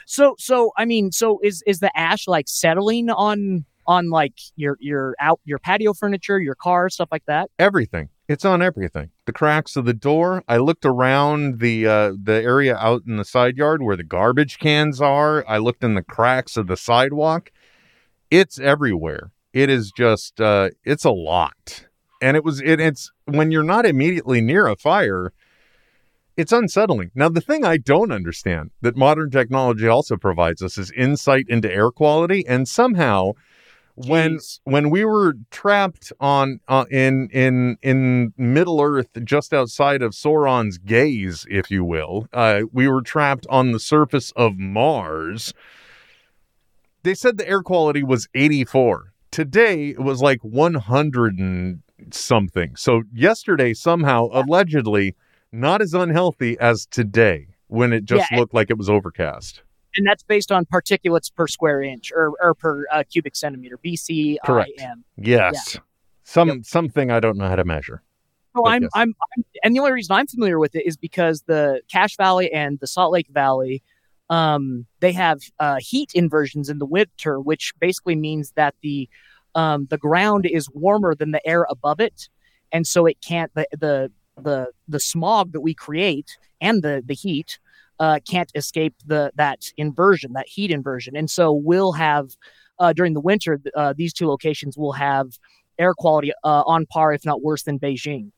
[0.06, 4.78] So so I mean, so is is the ash like settling on on like your
[4.80, 7.50] your out your patio furniture, your car, stuff like that?
[7.60, 8.10] everything.
[8.28, 9.10] It's on everything.
[9.26, 10.44] The cracks of the door.
[10.48, 14.60] I looked around the uh, the area out in the side yard where the garbage
[14.60, 15.44] cans are.
[15.48, 17.52] I looked in the cracks of the sidewalk.
[18.32, 19.32] It's everywhere.
[19.52, 21.86] It is just uh, it's a lot,
[22.22, 25.34] and it was it, it's when you're not immediately near a fire.
[26.36, 27.12] It's unsettling.
[27.14, 31.72] Now, the thing I don't understand that modern technology also provides us is insight into
[31.72, 33.34] air quality, and somehow
[33.98, 34.60] Jeez.
[34.64, 40.78] when we were trapped on uh, in in in Middle Earth, just outside of Sauron's
[40.80, 45.54] gaze, if you will, uh, we were trapped on the surface of Mars.
[47.04, 49.14] They said the air quality was 84.
[49.32, 52.76] Today it was like 100 and something.
[52.76, 55.16] So yesterday somehow allegedly
[55.52, 59.62] not as unhealthy as today when it just Yeah, looked like it was overcast.
[59.96, 64.38] And that's based on particulates per square inch or or per uh, cubic centimeter, BCIM.
[64.46, 64.82] Correct.
[65.18, 65.78] Yes.
[66.24, 68.02] Some something I don't know how to measure.
[68.56, 68.92] So I'm, yes.
[68.94, 72.52] I'm, I'm, and the only reason I'm familiar with it is because the Cache Valley
[72.54, 73.82] and the Salt Lake Valley,
[74.30, 79.10] um, they have uh, heat inversions in the winter, which basically means that the
[79.56, 82.30] um, the ground is warmer than the air above it,
[82.72, 87.14] and so it can't the the the the smog that we create and the the
[87.14, 87.60] heat
[88.04, 92.32] uh, can't escape the that inversion, that heat inversion, and so we'll have
[92.80, 95.40] uh, during the winter uh, these two locations will have
[95.80, 98.32] air quality uh, on par, if not worse, than Beijing.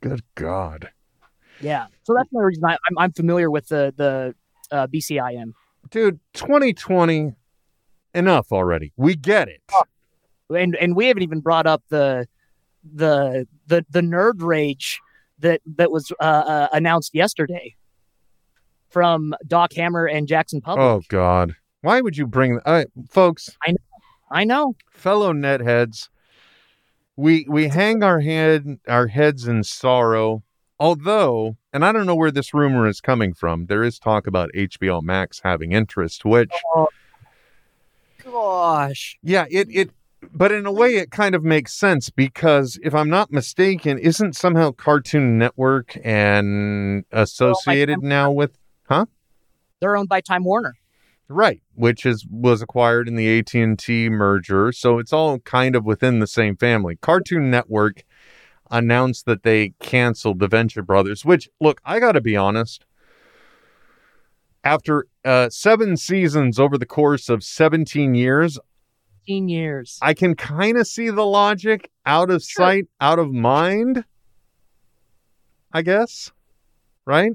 [0.00, 0.90] Good God.
[1.60, 4.34] Yeah, so that's the reason I, I'm I'm familiar with the the
[4.76, 5.52] uh, BCIM.
[5.90, 7.34] Dude, 2020,
[8.14, 8.92] enough already.
[8.96, 9.62] We get it.
[10.50, 12.26] and and we haven't even brought up the
[12.82, 15.00] the the the nerd rage
[15.38, 17.76] that that was uh, announced yesterday
[18.92, 20.78] from Doc Hammer and Jackson Publick.
[20.78, 21.56] Oh, God.
[21.80, 23.50] Why would you bring uh, folks,
[24.30, 24.76] I know.
[24.92, 26.08] fellow netheads?
[27.16, 30.44] We we hang our head our heads in sorrow.
[30.78, 34.50] Although, and I don't know where this rumor is coming from, there is talk about
[34.54, 36.52] HBO Max having interest, which
[38.24, 39.90] Gosh, Yeah, it it
[40.32, 44.36] but in a way it kind of makes sense because if I'm not mistaken, isn't
[44.36, 48.56] somehow Cartoon Network and associated now with
[49.80, 50.74] they're owned by Time Warner.
[51.28, 56.18] right, which is was acquired in the AT&T merger, so it's all kind of within
[56.20, 56.96] the same family.
[57.00, 58.04] Cartoon Network
[58.70, 62.84] announced that they canceled the Venture Brothers, which look, I got to be honest,
[64.64, 68.58] after uh, 7 seasons over the course of 17 years,
[69.20, 69.98] 15 years.
[70.02, 72.66] I can kind of see the logic out of Sure.
[72.66, 74.04] sight, out of mind.
[75.72, 76.30] I guess.
[77.06, 77.32] Right?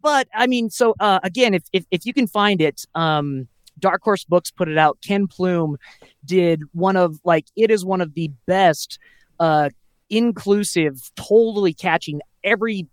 [0.00, 4.02] But I mean, so uh, again, if, if if you can find it, um, Dark
[4.02, 4.98] Horse Books put it out.
[5.04, 5.76] Ken Plume
[6.24, 8.98] did one of like it is one of the best,
[9.40, 9.70] uh,
[10.10, 12.86] inclusive, totally catching every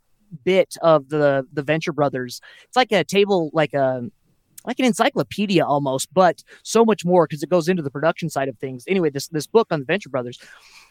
[0.43, 2.41] bit of the the Venture Brothers.
[2.63, 4.03] It's like a table, like a
[4.65, 8.47] like an encyclopedia almost, but so much more because it goes into the production side
[8.47, 8.83] of things.
[8.87, 10.39] Anyway, this this book on the Venture Brothers,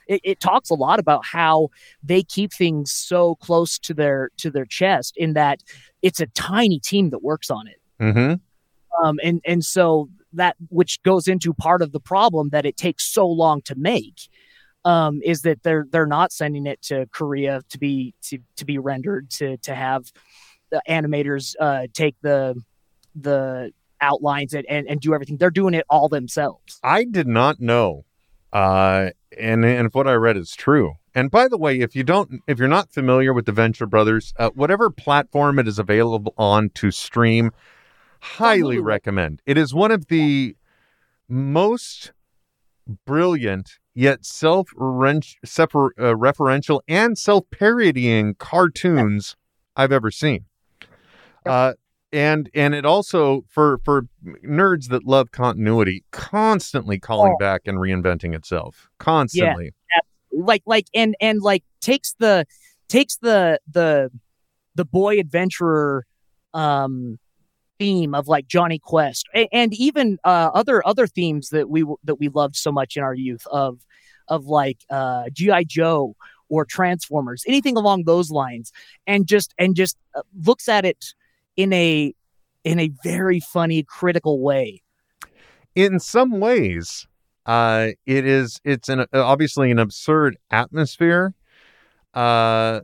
[0.06, 1.68] it, it talks a lot about how
[2.02, 5.62] they keep things so close to their to their chest in that
[6.02, 7.80] it's a tiny team that works on it.
[8.00, 9.04] Mm-hmm.
[9.04, 13.04] Um, and and so that which goes into part of the problem that it takes
[13.04, 14.28] so long to make
[14.84, 18.78] um, is that they're they're not sending it to Korea to be to, to be
[18.78, 20.12] rendered to to have
[20.70, 22.60] the animators uh, take the
[23.14, 25.37] the outlines and, and and do everything.
[25.37, 26.79] They're doing it all themselves.
[26.83, 28.05] I did not know.
[28.53, 30.94] Uh and and if what I read is true.
[31.14, 34.35] And by the way, if you don't if you're not familiar with the Venture Brothers,
[34.38, 37.53] uh, whatever platform it is available on to stream,
[38.20, 39.40] highly recommend.
[39.46, 40.57] It is one of the
[41.29, 42.12] most
[43.07, 49.37] brilliant yet self referential and self parodying cartoons
[49.77, 50.46] I've ever seen.
[51.46, 51.74] Uh,
[52.14, 54.07] and and it also for for
[54.46, 57.38] nerds that love continuity, constantly calling Oh.
[57.38, 59.72] back and reinventing itself, constantly.
[59.92, 60.00] yeah,
[60.44, 62.46] like like and and like takes the
[62.88, 64.11] takes the the
[64.77, 66.07] the boy adventurer
[66.55, 67.18] um
[67.81, 72.20] theme of like Jonny Quest and, and even uh other other themes that we that
[72.20, 73.81] we loved so much in our youth of
[74.29, 76.14] of like uh GI Joe
[76.48, 78.70] or Transformers anything along those lines
[79.09, 81.07] and just and just uh, looks at it
[81.56, 82.14] in a
[82.64, 84.82] in a very funny critical way.
[85.74, 87.06] In some ways
[87.46, 91.34] uh it is it's an obviously an absurd atmosphere.
[92.14, 92.80] Uh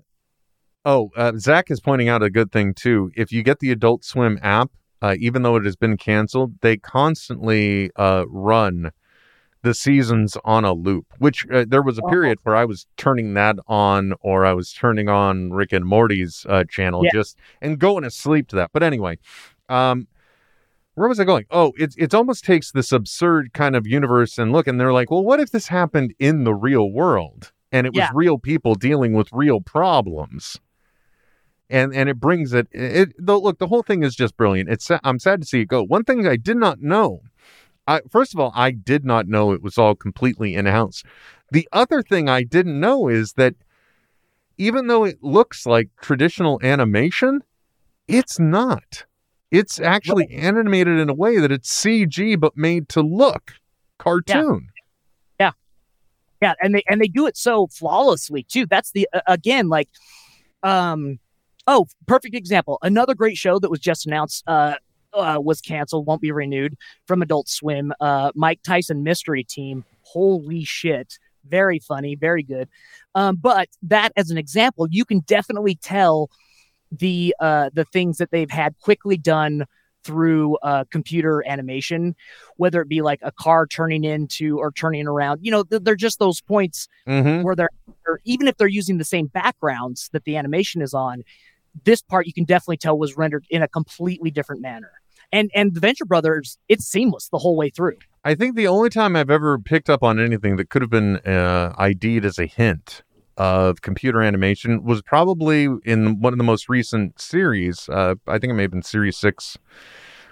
[0.85, 3.11] oh uh, zach is pointing out a good thing too.
[3.17, 4.71] If you get the adult swim app
[5.03, 8.91] uh, even though it has been canceled they constantly uh run
[9.63, 13.35] the seasons on a loop which uh, there was a period where i was turning
[13.35, 17.11] that on or i was turning on rick and morty's uh, channel Yeah.
[17.13, 19.19] just and going to sleep to that but anyway
[19.69, 20.07] um
[20.95, 21.47] where was I going?
[21.51, 25.11] Oh, it it almost takes this absurd kind of universe and look, and they're like,
[25.11, 28.11] well, what if this happened in the real world and it was Yeah.
[28.13, 30.59] real people dealing with real problems?
[31.71, 32.67] And and it brings it.
[32.73, 33.39] It though.
[33.41, 34.69] Look, the whole thing is just brilliant.
[34.69, 35.83] It's I'm sad to see it go.
[35.83, 37.23] One thing I did not know.
[37.91, 41.03] I, first of all, I did not know it was all completely in house.
[41.51, 43.57] The other thing I didn't know is that
[44.59, 47.43] even though it looks like traditional animation,
[48.07, 49.05] it's not.
[49.51, 53.55] It's actually animated in a way that it's CG but made to look
[53.99, 54.69] cartoon.
[55.41, 55.51] Yeah.
[56.41, 58.67] Yeah, and they and they do it so flawlessly too.
[58.67, 59.89] That's the uh, again like
[60.63, 61.19] um
[61.67, 62.79] oh, perfect example.
[62.83, 64.77] Another great show that was just announced uh,
[65.13, 67.93] uh was canceled, won't be renewed from Adult Swim.
[68.01, 69.85] Uh Mike Tyson Mystery Team.
[70.03, 71.19] Holy shit.
[71.49, 72.69] very funny, very good.
[73.15, 76.31] Um, but that as an example, you can definitely tell
[76.93, 79.65] the uh, the things that they've had quickly done
[80.03, 82.17] through uh, computer animation,
[82.57, 85.39] whether it be like a car turning into or turning around.
[85.43, 87.43] You know, th- they're just those points Mm-hmm.
[87.43, 87.71] where they're
[88.07, 91.23] or even if they're using the same backgrounds that the animation is on,
[91.85, 94.91] this part you can definitely tell was rendered in a completely different manner.
[95.33, 97.99] And and the Venture Brothers, it's seamless the whole way through.
[98.25, 101.17] I think the only time I've ever picked up on anything that could have been
[101.19, 103.03] uh, ID'd as a hint
[103.37, 107.89] of computer animation was probably in one of the most recent series.
[107.89, 109.57] Uh, I think it may have been Series 6,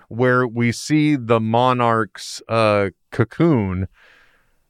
[0.08, 3.88] where we see the Monarch's uh, cocoon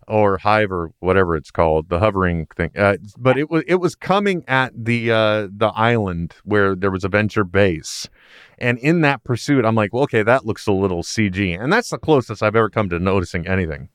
[0.09, 2.71] or hive or whatever it's called, the hovering thing.
[2.77, 7.05] Uh, but it was it was coming at the uh, the island where there was
[7.05, 8.09] a venture base.
[8.59, 11.63] And in that pursuit, I'm like, well, okay, that looks a little CG.
[11.63, 13.89] And that's the closest I've ever come to noticing anything.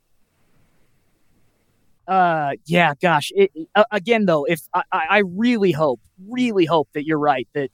[2.07, 3.31] Uh, yeah, gosh.
[3.35, 7.71] It, uh, again, though, if I, I really hope, really hope that you're right that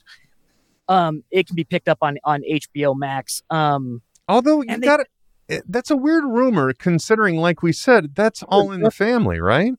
[0.87, 3.43] um it can be picked up on on HBO Max.
[3.49, 5.07] Um, Although you got it,
[5.67, 9.73] that's a weird rumor considering, like we said, that's all in the family, right?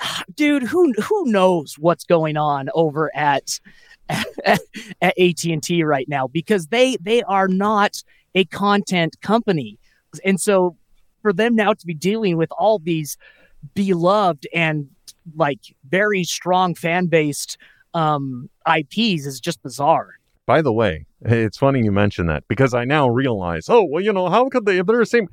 [0.34, 3.60] dude, who who knows what's going on over at
[4.08, 4.60] at
[5.02, 8.02] AT and T right now because they they are not
[8.34, 9.78] a content company,
[10.24, 10.76] and so
[11.22, 13.16] for them now to be dealing with all these
[13.74, 14.88] beloved and
[15.34, 17.58] like very strong fan based
[17.94, 20.14] um IPs is just bizarre.
[20.46, 24.12] By the way, it's funny you mention that because I now realize, oh, well, you
[24.12, 25.28] know, how could they if they're the same?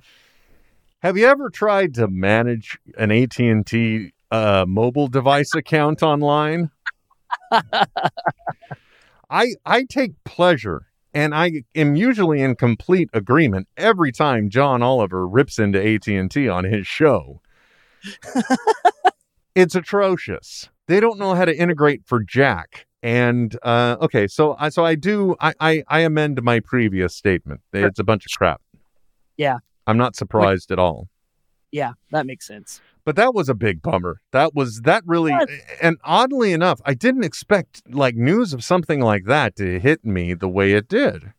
[1.03, 6.71] Have you ever tried to manage an AT and T uh, mobile device account online?
[9.29, 15.27] I I take pleasure, and I am usually in complete agreement every time John Oliver
[15.27, 17.41] rips into AT and T on his show.
[19.55, 20.69] it's atrocious.
[20.87, 22.87] They don't know how to integrate for Jack.
[23.03, 27.61] And uh, okay, so I so I do I, I I amend my previous statement.
[27.73, 28.61] It's a bunch of crap.
[29.37, 29.57] Yeah.
[29.85, 31.09] I'm not surprised at all.
[31.71, 32.79] Yeah, that makes sense.
[33.03, 34.21] But that was a big bummer.
[34.31, 35.49] That was that really Yes.
[35.81, 40.33] and oddly enough, I didn't expect like news of something like that to hit me
[40.33, 41.33] the way it did.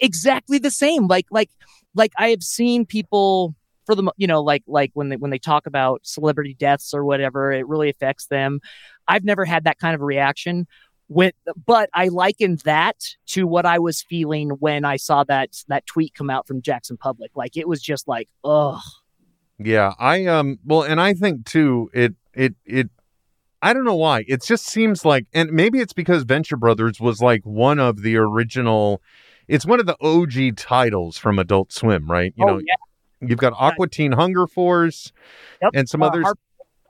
[0.00, 1.48] exactly the same like like
[1.94, 3.54] like i have seen people
[3.86, 7.04] for the you know like like when they when they talk about celebrity deaths or
[7.04, 8.58] whatever it really affects them
[9.10, 10.66] i've never had that kind of a reaction
[11.08, 11.34] with
[11.66, 12.96] but i likened that
[13.26, 16.96] to what i was feeling when i saw that that tweet come out from jackson
[16.96, 18.80] publick like it was just like oh
[19.58, 22.88] Yeah, I um well and I think too it it it
[23.62, 24.24] I don't know why.
[24.26, 28.16] It just seems like and maybe it's because Venture Brothers was like one of the
[28.16, 29.02] original
[29.48, 32.32] it's one of the OG titles from Adult Swim, right?
[32.36, 35.12] You oh know, yeah you've got Aqua Teen Hunger Force
[35.60, 35.72] Yep.
[35.74, 36.38] and some Uh, others Harp-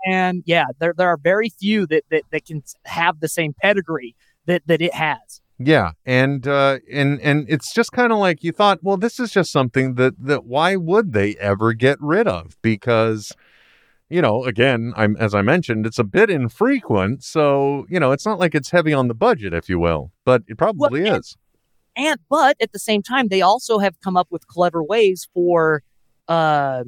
[0.07, 4.15] and yeah there there are very few that that, that can have the same pedigree
[4.47, 8.51] that that it has Yeah, and uh, and and it's just kind of like you
[8.51, 8.79] thought.
[8.83, 12.57] Well, this is just something that that why would they ever get rid of?
[12.63, 13.33] Because
[14.09, 18.25] you know, again, I'm as I mentioned, it's a bit infrequent, so you know, it's
[18.25, 21.37] not like it's heavy on the budget, if you will, but it probably and- is.
[21.95, 25.83] and but at the same time they also have come up with clever ways for
[26.29, 26.85] uh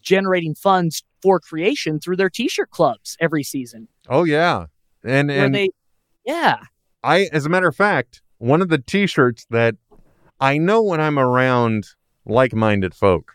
[0.00, 3.88] generating funds for creation through their t-shirt clubs every season.
[4.08, 4.66] Oh yeah,
[5.04, 5.70] and and they
[6.24, 6.58] yeah.
[7.02, 9.76] I, as a matter of fact, one of the T-shirts that
[10.40, 11.86] I know when I'm around
[12.26, 13.32] like-minded folk,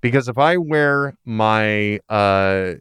[0.00, 2.74] because if I wear my, uh,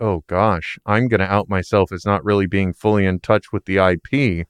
[0.00, 3.78] oh gosh, I'm gonna out myself as not really being fully in touch with the
[3.78, 4.46] IP.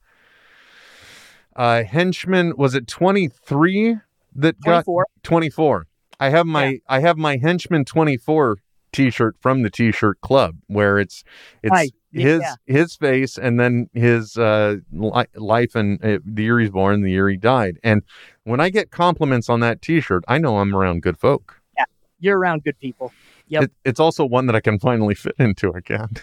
[1.57, 3.99] Uh, henchman was it 23
[4.37, 5.87] that got 24 24.
[6.21, 8.59] I have my I have my henchman 24
[8.95, 11.25] t-shirt from the t-shirt club where it's
[11.63, 11.95] it's Right.
[12.13, 12.55] His yeah.
[12.67, 17.11] his face and then his uh li- life and uh, the year he's born the
[17.11, 18.03] year he died and
[18.45, 21.61] when I get compliments on that t-shirt I know I'm around good folk.
[21.77, 21.85] Yeah,
[22.21, 23.13] you're around good people
[23.49, 23.63] Yep.
[23.65, 26.11] It, it's also one that I can finally fit into again.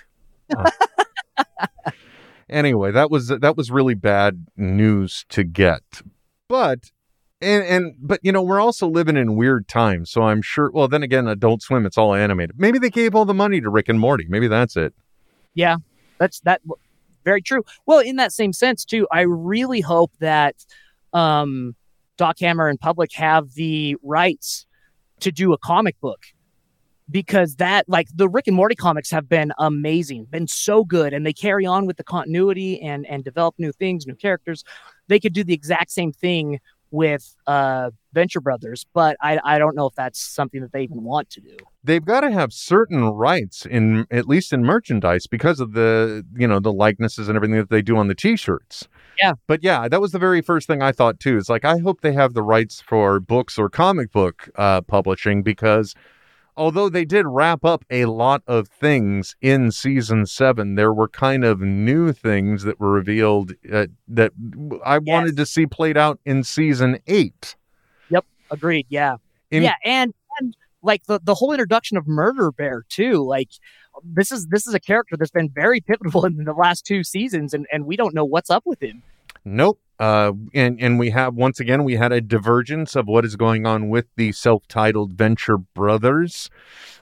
[0.53, 0.69] Uh,
[2.49, 6.01] anyway, that was that was really bad news to get.
[6.49, 6.91] But
[7.41, 10.87] and and but you know, we're also living in weird times, so I'm sure well
[10.87, 12.59] then again, Adult Swim, it's all animated.
[12.59, 14.25] Maybe they gave all the money to Rick and Morty.
[14.29, 14.93] Maybe that's it.
[15.53, 15.77] yeah
[16.17, 16.61] that's that
[17.25, 20.55] very true well in that same sense too i really hope that
[21.13, 21.75] um
[22.17, 24.65] doc hammer and publick have the rights
[25.19, 26.19] to do a comic book
[27.09, 31.25] because that like the rick and morty comics have been amazing been so good and
[31.25, 34.63] they carry on with the continuity and and develop new things new characters
[35.07, 36.59] they could do the exact same thing
[36.91, 41.03] with uh, Venture Brothers, but I, I don't know if that's something that they even
[41.03, 41.55] want to do.
[41.83, 46.47] they've got to have certain rights in at least in merchandise because of the you
[46.47, 48.87] know the likenesses and everything that they do on the t-shirts
[49.19, 49.33] Yeah.
[49.47, 52.01] but yeah that was the very first thing i thought too it's like i hope
[52.01, 55.95] they have the rights for books or comic book uh, publishing because
[56.57, 61.43] although they did wrap up a lot of things in season seven there were kind
[61.43, 64.31] of new things that were revealed uh, that
[64.85, 67.55] i wanted to see played out in season eight
[68.09, 68.85] Yep, Agreed.
[68.89, 69.15] Yeah.
[69.49, 73.23] In- yeah, and and like the the whole introduction of Murder Bear too.
[73.23, 73.49] Like
[74.03, 77.53] this is this is a character that's been very pivotal in the last two seasons,
[77.53, 79.03] and and we don't know what's up with him.
[79.45, 79.79] Nope.
[79.99, 83.67] Uh, and and we have once again we had a divergence of what is going
[83.67, 86.49] on with the self-titled Venture Brothers.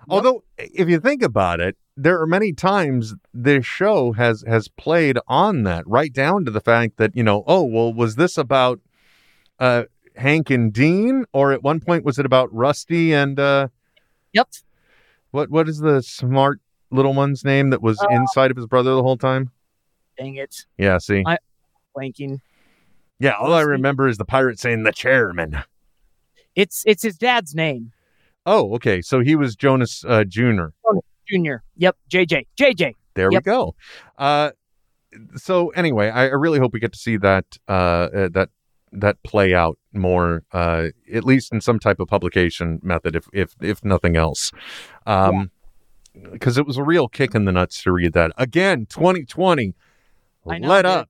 [0.10, 5.18] Although, if you think about it, there are many times this show has has played
[5.28, 8.82] on that, right down to the fact that you know, oh well, was this about
[9.60, 9.84] uh,
[10.18, 13.70] Hank and Dean, or at one point was it about Rusty and uh,
[14.34, 14.50] Yep.
[15.32, 16.60] what what is the smart
[16.92, 19.52] little one's name that was Uh, inside of his brother the whole time?
[20.18, 21.38] Dang it, Yeah, see, I-
[21.98, 22.40] blanking.
[23.20, 25.58] yeah, all I remember is the pirate saying the chairman.
[26.56, 27.92] It's it's his dad's name,
[28.46, 29.02] Oh, okay.
[29.02, 30.68] So he was Jonas uh, Jr.
[31.28, 31.64] Junior.
[31.78, 32.48] Yep, JJ.
[32.60, 32.96] JJ.
[33.14, 33.42] There Yep.
[33.42, 33.76] we go.
[34.18, 34.52] Uh,
[35.36, 38.50] so anyway, I, I really hope we get to see that uh, uh, that
[38.92, 43.56] that play out more, uh, at least in some type of publication method, if if
[43.62, 44.52] if nothing else.
[45.06, 45.52] Um,
[46.32, 48.88] because it was a real kick in the nuts to read that again.
[48.88, 49.76] 2020,
[50.50, 51.10] I let up.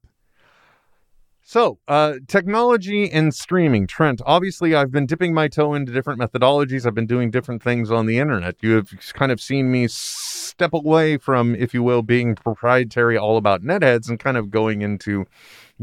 [1.50, 3.88] So, uh, technology and streaming.
[3.88, 6.86] Trent, obviously, I've been dipping my toe into different methodologies.
[6.86, 8.58] I've been doing different things on the internet.
[8.62, 13.36] You have kind of seen me step away from, if you will, being proprietary all
[13.36, 15.26] about netheads and kind of going into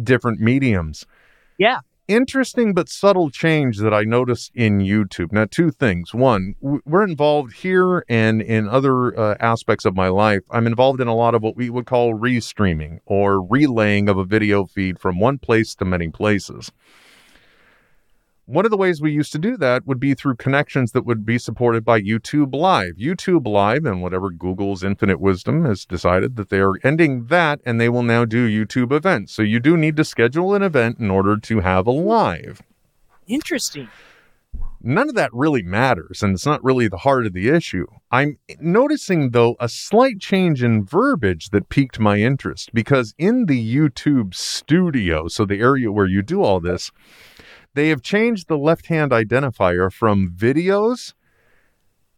[0.00, 1.04] different mediums.
[1.58, 1.80] Yeah.
[2.08, 5.32] Interesting but subtle change that I noticed in YouTube.
[5.32, 6.14] Now, two things.
[6.14, 10.42] One, we're involved here and in other uh, aspects of my life.
[10.52, 14.24] I'm involved in a lot of what we would call restreaming or relaying of a
[14.24, 16.70] video feed from one place to many places.
[18.48, 21.26] One of the ways we used to do that would be through connections that would
[21.26, 22.94] be supported by YouTube Live.
[22.94, 27.80] YouTube Live and whatever Google's infinite wisdom has decided that they are ending that and
[27.80, 29.32] they will now do YouTube events.
[29.32, 32.62] So you do need to schedule an event in order to have a live.
[33.26, 33.88] Interesting.
[34.80, 37.88] None of that really matters, and it's not really the heart of the issue.
[38.12, 43.74] I'm noticing, though, a slight change in verbiage that piqued my interest because in the
[43.74, 46.92] YouTube studio, so the area where you do all this,
[47.76, 51.12] they have changed the left hand identifier from videos.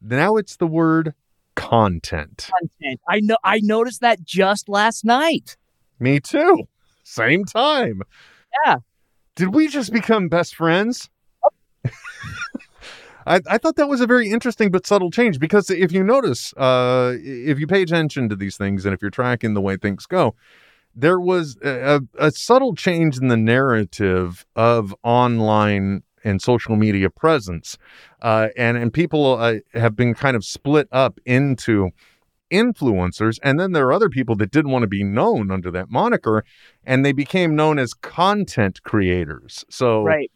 [0.00, 1.14] Now it's the word
[1.56, 2.48] content.
[2.60, 3.00] Content.
[3.08, 3.36] I know.
[3.42, 5.56] I noticed that just last night.
[5.98, 6.68] Me too.
[7.02, 8.02] Same time.
[8.64, 8.76] Yeah.
[9.34, 11.10] Did we just become best friends?
[13.26, 16.54] I, I thought that was a very interesting but subtle change because if you notice,
[16.56, 20.06] uh, if you pay attention to these things and if you're tracking the way things
[20.06, 20.36] go,
[20.98, 27.78] there was a, a, subtle change in the narrative of online and social media presence.
[28.20, 31.90] Uh, and, and people uh, have been kind of split up into
[32.50, 33.38] influencers.
[33.44, 36.44] And then there are other people that didn't want to be known under that moniker
[36.84, 39.64] and they became known as content creators.
[39.70, 40.32] So Right.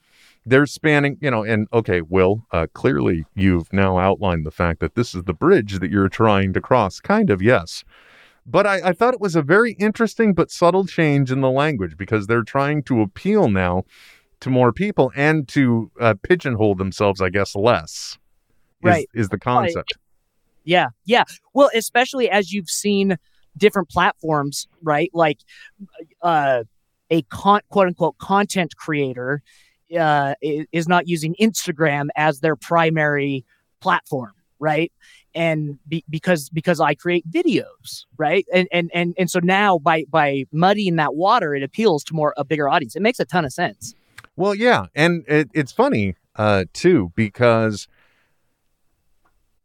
[0.47, 4.95] they're spanning, you know, and okay, Will, uh, clearly you've now outlined the fact that
[4.95, 7.01] this is the bridge that you're trying to cross.
[7.01, 7.83] Kind of, yes.
[8.45, 11.97] But I, I thought it was a very interesting but subtle change in the language
[11.97, 13.85] because they're trying to appeal now
[14.41, 18.19] to more people and to uh, pigeonhole themselves, I guess, less.
[18.83, 19.09] Is, Right.
[19.15, 19.97] Is the concept.
[20.65, 21.25] Yeah, yeah.
[21.55, 23.17] Well, especially as you've seen
[23.57, 25.11] different platforms, right?
[25.13, 25.39] Like
[26.23, 26.65] uh,
[27.11, 29.43] a con- quote unquote content creator
[29.97, 33.45] uh, is not using Instagram as their primary
[33.81, 34.93] platform, right?
[35.35, 38.47] And be- because because I create videos, right?
[38.53, 42.35] And and and and so now by by muddying that water, it appeals to more
[42.37, 42.97] a bigger audience.
[42.97, 43.95] It makes a ton of sense.
[44.37, 47.89] Well, yeah, and it, it's funny uh, too because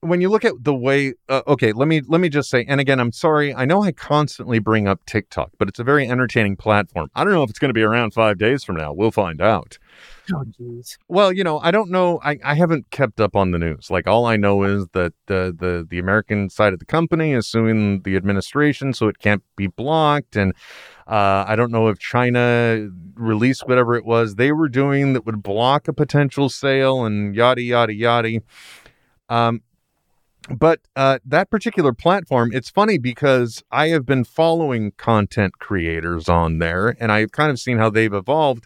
[0.01, 2.79] when you look at the way, uh, okay, let me let me just say, and
[2.79, 6.55] again, I'm sorry, I know I constantly bring up TikTok, but it's a very entertaining
[6.55, 7.09] platform.
[7.15, 8.93] I don't know if it's going to be around five days from now.
[8.93, 9.79] We'll find out.
[10.33, 10.43] Oh.
[11.07, 12.19] Well, you know, I don't know.
[12.23, 13.89] I, I haven't kept up on the news.
[13.89, 17.47] Like all I know is that the the the American side of the company is
[17.47, 20.35] suing the administration, so it can't be blocked.
[20.35, 20.53] And
[21.07, 25.41] uh, I don't know if China released whatever it was they were doing that would
[25.41, 28.41] block a potential sale, and yada yada yada.
[29.29, 29.61] Um,
[30.49, 36.59] but uh, that particular platform, it's funny because I have been following content creators on
[36.59, 38.65] there, and I've kind of seen how they've evolved.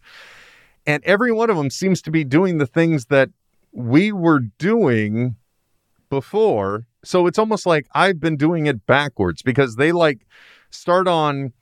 [0.88, 3.30] and every one of them seems to be doing the things that
[3.72, 5.36] we were doing
[6.10, 6.86] before.
[7.04, 10.26] So it's almost like I've been doing it backwards because they like
[10.72, 11.54] start on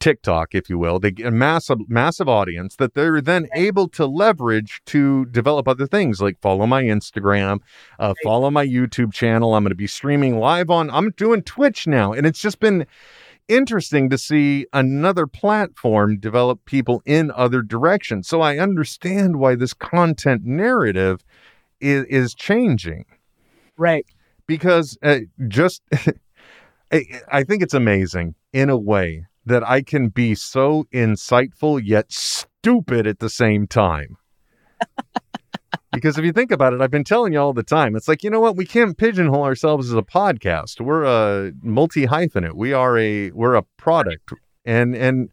[0.00, 0.98] TikTok, if you will.
[0.98, 5.86] They get a massive, massive audience that they're then able to leverage to develop other
[5.86, 7.60] things like follow my Instagram,
[7.98, 9.54] uh, follow my YouTube channel.
[9.54, 12.12] I'm going to be streaming live on, I'm doing Twitch now.
[12.12, 12.86] And it's just been
[13.48, 18.28] interesting to see another platform develop people in other directions.
[18.28, 21.24] So I understand why this content narrative
[21.80, 23.06] is, is changing
[23.76, 24.04] Right.
[24.46, 25.82] because uh, just
[26.92, 32.12] I, I think it's amazing in a way that I can be so insightful yet
[32.12, 34.16] stupid at the same time.
[35.92, 38.22] because if you think about it, I've been telling you all the time, it's like,
[38.22, 38.56] you know what?
[38.56, 40.80] We can't pigeonhole ourselves as a podcast.
[40.80, 42.54] We're uh, a multi hyphenate.
[42.54, 44.32] We are a we're a product.
[44.64, 45.30] And and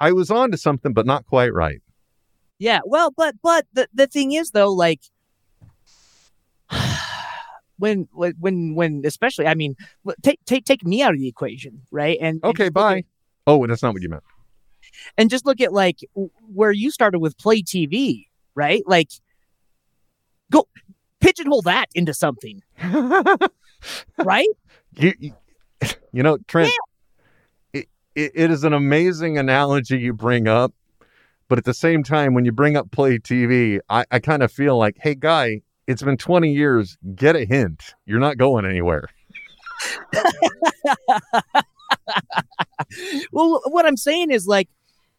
[0.00, 1.80] I was on to something, but not quite right.
[2.58, 2.80] Yeah.
[2.84, 5.02] Well, but but the the thing is though, like
[7.78, 9.76] when when when especially, I mean,
[10.22, 12.18] take take take me out of the equation, right?
[12.20, 13.04] And and Okay, look bye.
[13.46, 14.22] Oh, that's not what you meant.
[15.18, 15.98] and just look at like
[16.52, 18.82] where you started with Play TV, right?
[18.86, 19.10] Like,
[20.50, 20.66] go
[21.20, 22.62] pigeonhole that into something,
[24.18, 24.48] right?
[24.96, 25.32] you, you,
[26.12, 26.70] you know, Trent,
[27.72, 30.72] it, it, it is an amazing analogy you bring up.
[31.48, 34.50] But at the same time, when you bring up Play TV, I, I kind of
[34.50, 36.96] feel like, hey, guy, it's been 20 years.
[37.14, 37.94] Get a hint.
[38.06, 39.08] You're not going anywhere.
[43.32, 44.68] well what i'm saying is like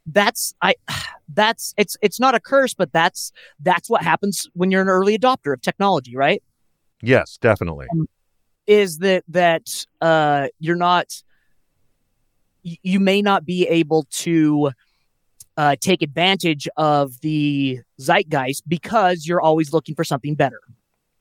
[0.06, 0.74] that's i
[1.34, 5.18] that's it's it's not a curse but that's that's what happens when you're an early
[5.18, 6.44] adopter of technology right
[7.02, 7.88] Yes, definitely.
[8.68, 11.22] is that that uh you're not
[12.64, 14.72] you may not be able to
[15.56, 20.60] uh, take advantage of the zeitgeist because you're always looking for something better.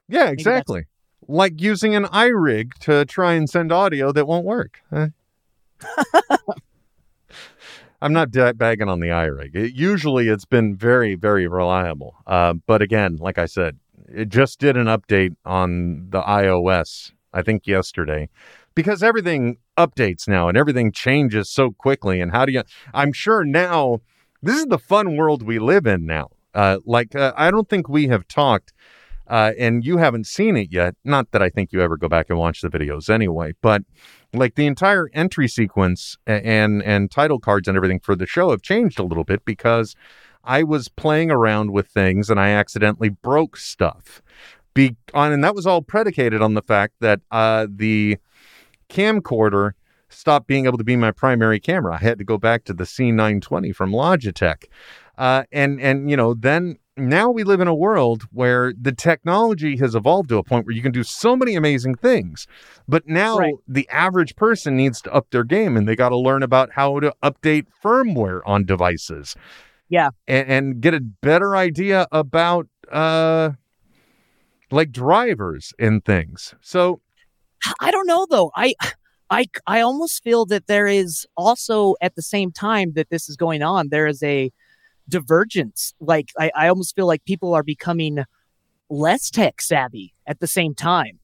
[0.09, 0.85] Yeah, exactly.
[1.29, 4.81] Like using an iRig to try and send audio that won't work.
[4.91, 5.09] Eh.
[8.03, 9.55] I'm not bagging on the iRig.
[9.55, 12.17] It, usually it's been very, very reliable.
[12.27, 17.41] Uh, but again, like I said, it just did an update on the iOS, I
[17.41, 18.29] think yesterday,
[18.75, 22.21] because everything updates now and everything changes so quickly.
[22.21, 22.63] And how do you,
[22.93, 24.01] I'm sure now,
[24.43, 26.29] this is the fun world we live in now.
[26.55, 28.73] Uh, like, uh, I don't think we have talked
[29.27, 30.95] uh, and you haven't seen it yet.
[31.05, 33.83] Not that I think you ever go back and watch the videos anyway, but
[34.35, 38.63] like the entire entry sequence and and title cards and everything for the show have
[38.63, 39.95] changed a little bit because
[40.45, 44.23] I was playing around with things and I accidentally broke stuff.
[44.75, 48.19] Be on, and that was all predicated on the fact that uh, the
[48.89, 49.73] camcorder
[50.09, 51.95] stopped being able to be my primary camera.
[51.95, 54.65] I had to go back to the C920 from Logitech.
[55.17, 59.77] Uh, and and you know then now we live in a world where the technology
[59.77, 62.47] has evolved to a point where you can do so many amazing things
[62.87, 63.55] but now Right.
[63.67, 67.01] the average person needs to up their game and they got to learn about how
[67.01, 69.35] to update firmware on devices
[69.89, 70.11] Yeah.
[70.29, 73.51] and, and get a better idea about uh
[74.71, 77.01] like drivers and things so
[77.81, 78.51] I don't know though.
[78.55, 78.75] I
[79.31, 83.37] I I almost feel that there is also at the same time that this is
[83.37, 84.53] going on, there is a
[85.09, 85.95] divergence.
[86.01, 88.25] Like I, I almost feel like people are becoming
[88.89, 91.19] less tech savvy at the same time.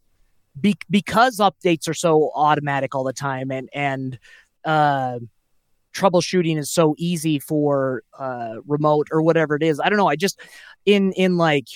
[0.60, 4.18] Be- because updates are so automatic all the time and and
[4.64, 5.18] uh
[5.94, 9.80] troubleshooting is so easy for uh remote or whatever it is.
[9.80, 10.08] I don't know.
[10.08, 10.40] I just
[10.84, 11.66] in in like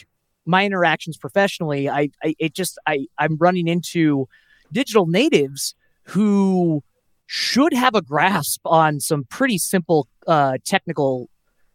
[0.46, 4.28] my interactions professionally, I, I it just I I'm running into
[4.72, 5.74] digital natives
[6.04, 6.82] who
[7.26, 11.30] should have a grasp on some pretty simple uh, technical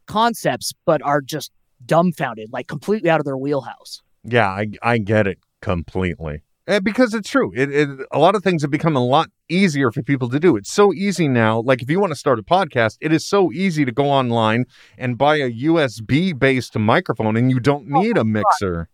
[0.10, 1.51] concepts, but are just
[1.86, 4.01] dumbfounded, like completely out of their wheelhouse.
[4.26, 6.43] Yeah, I I get it completely.
[6.70, 7.51] Eh, because it's true.
[7.55, 10.55] It, it a lot of things have become a lot easier for people to do.
[10.55, 11.62] It's so easy now.
[11.62, 14.66] Like if you want to start a podcast, it is so easy to go online
[14.95, 18.88] and buy a USB based microphone and you don't need a mixer.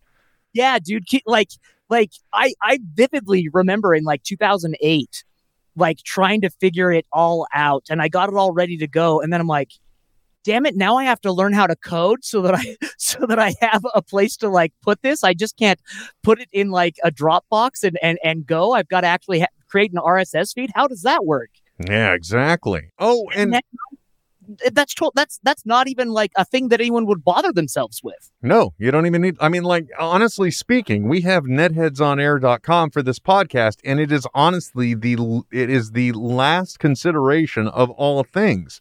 [0.54, 1.04] Yeah, dude.
[1.26, 1.50] Like,
[1.90, 5.24] like I I vividly remember in like 2008,
[5.76, 9.20] like trying to figure it all out, and I got it all ready to go,
[9.20, 9.72] and then I'm like.
[10.46, 10.76] Damn it!
[10.76, 13.84] Now I have to learn how to code so that I so that I have
[13.94, 15.24] a place to like put this.
[15.24, 15.80] I just can't
[16.22, 18.72] put it in like a Dropbox and and and go.
[18.72, 20.70] I've got to actually ha- create an RSS feed.
[20.76, 21.50] How does that work?
[21.84, 22.92] Yeah, exactly.
[22.98, 23.64] Oh, and that-
[24.72, 28.30] that's to- that's that's not even like a thing that anyone would bother themselves with.
[28.40, 29.36] No, you don't even need.
[29.40, 34.94] I mean, like, honestly speaking, we have netheadsonair.com for this podcast, and it is honestly
[34.94, 38.78] the it is the last consideration of all things.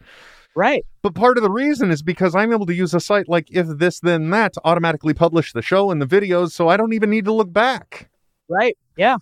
[0.55, 0.85] Right.
[1.01, 3.67] But part of the reason is because I'm able to use a site like If
[3.67, 7.09] This Then That to automatically publish the show and the videos, so I don't even
[7.09, 8.09] need to look back.
[8.47, 8.77] Right.
[8.95, 9.17] Yeah.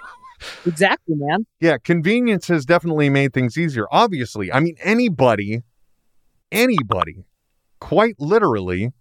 [0.66, 1.46] exactly, man.
[1.60, 3.86] Yeah, convenience has definitely made things easier.
[3.92, 5.62] Obviously, I mean, anybody,
[6.50, 7.24] anybody,
[7.78, 8.92] quite literally,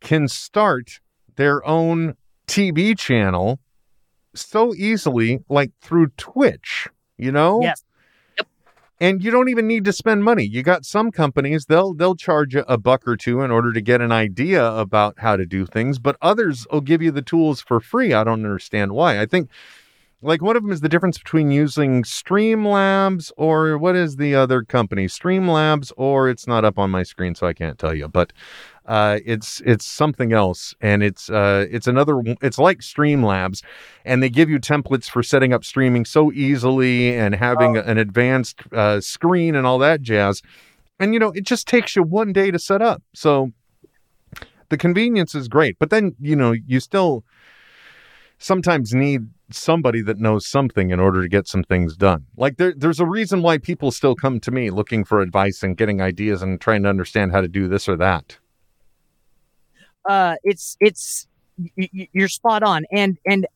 [0.00, 1.00] can start
[1.36, 2.14] their own
[2.48, 3.60] TV channel
[4.34, 7.60] so easily, like through Twitch, you know?
[7.62, 7.82] Yes.
[9.00, 10.44] And you don't even need to spend money.
[10.44, 13.80] You got some companies they'll they'll charge you a buck or two in order to
[13.80, 17.60] get an idea about how to do things, but others will give you the tools
[17.60, 18.12] for free.
[18.12, 19.20] I don't understand why.
[19.20, 19.48] I think
[20.20, 24.62] like one of them is the difference between using Streamlabs or what is the other
[24.62, 25.06] company?
[25.06, 28.32] Streamlabs or it's not up on my screen so I can't tell you, but
[28.86, 32.22] uh, it's it's something else, and it's uh, it's another.
[32.40, 33.62] It's like Streamlabs,
[34.06, 38.60] and they give you templates for setting up streaming so easily and having an advanced
[38.72, 40.40] uh, screen and all that jazz.
[40.98, 43.02] And you know, it just takes you one day to set up.
[43.12, 43.52] So
[44.70, 47.24] the convenience is great, but then you know, you still
[48.38, 52.26] sometimes need somebody that knows something in order to get some things done.
[52.36, 55.76] Like there, there's a reason why people still come to me looking for advice and
[55.76, 58.38] getting ideas and trying to understand how to do this or that.
[60.08, 61.26] uh, it's it's
[61.76, 63.46] you're spot on, and and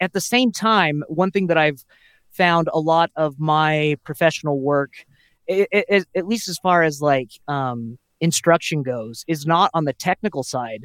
[0.00, 1.84] at the same time, one thing that I've
[2.30, 4.92] found a lot of my professional work,
[5.50, 9.84] i i i- at least as far as like um, instruction goes, is not on
[9.84, 10.82] the technical side,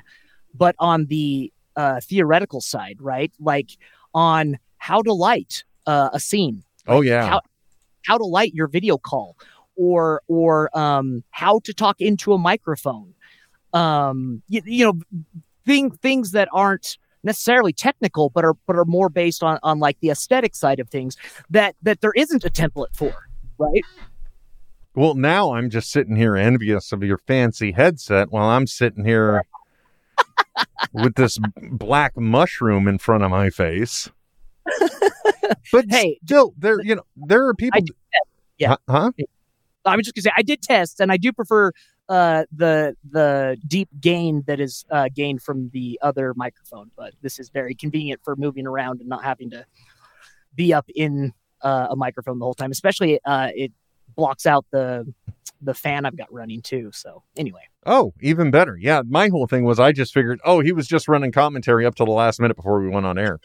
[0.54, 3.32] but on the uh, theoretical side, right?
[3.40, 3.70] Like
[4.16, 7.28] on how to light uh, a scene, Oh yeah.
[7.30, 7.42] how
[8.06, 9.36] how to light your video call
[9.76, 13.14] or or um how to talk into a microphone.
[13.74, 15.24] Um you, you know
[15.66, 20.00] thing, things that aren't necessarily technical but are but are more based on on like
[20.00, 21.18] the aesthetic side of things
[21.50, 23.14] that that there isn't a template for
[23.58, 23.84] right?
[24.94, 29.44] Well, now I'm just sitting here envious of your fancy headset while I'm sitting here
[30.94, 31.38] with this
[31.72, 34.10] black mushroom in front of my face.
[35.72, 37.82] But Hey, still, there you know there are people.
[38.58, 38.76] Yeah.
[38.90, 39.12] Huh?
[39.86, 41.72] I was just gonna say I did test, and I do prefer
[42.10, 46.92] uh, the the deep gain that is uh, gained from the other microphone.
[46.96, 49.66] But this is very convenient for moving around and not having to
[50.56, 52.72] be up in uh, a microphone the whole time.
[52.72, 53.72] Especially uh, it
[54.16, 55.12] blocks out the
[55.62, 56.92] the fan I've got running too.
[56.94, 58.78] So anyway, Oh, even better.
[58.80, 61.96] Yeah, my whole thing was I just figured, oh, he was just running commentary up
[61.96, 63.40] to the last minute before we went on air.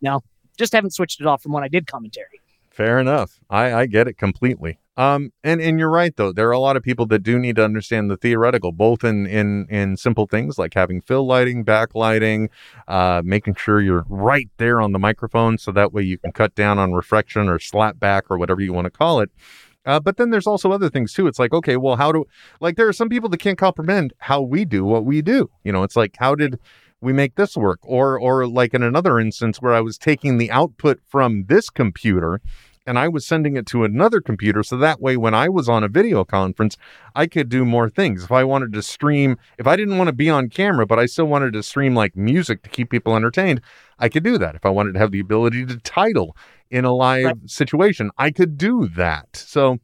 [0.00, 0.22] No,
[0.56, 2.40] just haven't switched it off from when I did commentary.
[2.70, 3.40] Fair enough.
[3.50, 4.78] I, I get it completely.
[4.96, 6.32] Um, and, and you're right though.
[6.32, 9.26] There are a lot of people that do need to understand the theoretical, both in
[9.26, 12.48] in in simple things like having fill lighting, backlighting,
[12.88, 16.54] uh, making sure you're right there on the microphone, so that way you can cut
[16.54, 19.30] down on reflection or slap back or whatever you want to call it.
[19.84, 21.26] Uh, but then there's also other things too.
[21.26, 22.24] It's like, okay, well, how do
[22.60, 25.50] like there are some people that can't comprehend how we do what we do.
[25.64, 26.58] You know, it's like, how did
[27.00, 27.80] we make this work?
[27.82, 32.40] Or or like in another instance where I was taking the output from this computer
[32.86, 35.84] and I was sending it to another computer so that way when I was on
[35.84, 36.76] a video conference,
[37.14, 38.24] I could do more things.
[38.24, 41.06] If I wanted to stream, if I didn't want to be on camera, but I
[41.06, 43.60] still wanted to stream like music to keep people entertained,
[43.98, 44.54] I could do that.
[44.54, 46.36] If I wanted to have the ability to title
[46.72, 47.50] in a live Right.
[47.50, 49.36] situation, I could do that.
[49.36, 49.78] So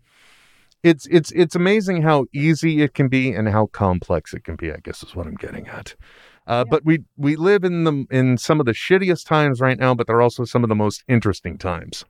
[0.83, 4.73] it's it's it's amazing how easy it can be and how complex it can be,
[4.73, 5.95] I guess is what I'm getting at.
[6.47, 9.95] Uh, But we we live in the in some of the shittiest times right now,
[9.95, 12.05] but they're also some of the most interesting times.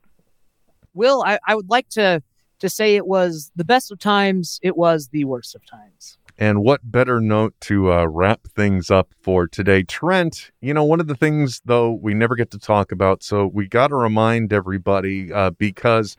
[0.94, 2.22] Will I, I would like to
[2.60, 4.58] to say it was the best of times.
[4.62, 6.18] It was the worst of times.
[6.40, 9.82] And what better note to uh, wrap things up for today?
[9.82, 13.24] Trent, you know, one of the things, though, we never get to talk about.
[13.24, 16.16] So we got to remind everybody uh, because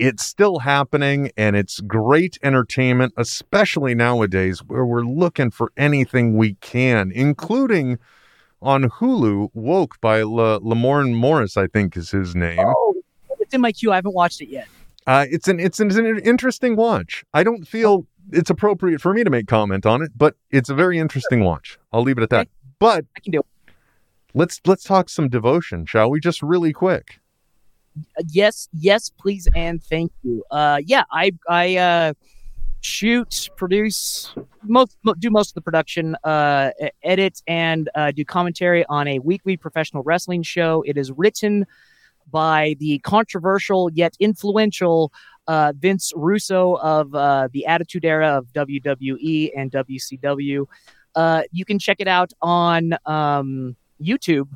[0.00, 6.54] it's still happening and it's great entertainment, especially nowadays where we're looking for anything we
[6.54, 8.00] can, including
[8.60, 12.58] on Hulu, Woke by La- Lamorne Morris, I think is his name.
[12.58, 12.94] Oh,
[13.38, 13.92] it's in my queue.
[13.92, 14.66] I haven't watched it yet.
[15.06, 17.24] Uh, it's an it's an, it's an interesting watch.
[17.34, 20.74] I don't feel it's appropriate for me to make comment on it, but it's a
[20.74, 21.78] very interesting watch.
[21.92, 22.48] I'll leave it at that.
[22.78, 23.72] But I can do it.
[24.34, 26.20] let's let's talk some devotion, shall we?
[26.20, 27.20] Just really quick.
[27.96, 30.44] Uh, yes, yes, please, and thank you.
[30.50, 32.12] Uh, yeah, I I uh,
[32.80, 36.70] shoot, produce, most do most of the production, uh,
[37.02, 40.82] edit, and uh, do commentary on a weekly professional wrestling show.
[40.86, 41.66] It is written
[42.30, 45.12] by the controversial yet influential
[45.46, 50.66] uh, Vince Russo of uh, the Attitude Era of WWE and WCW.
[51.14, 54.48] Uh, you can check it out on um, YouTube.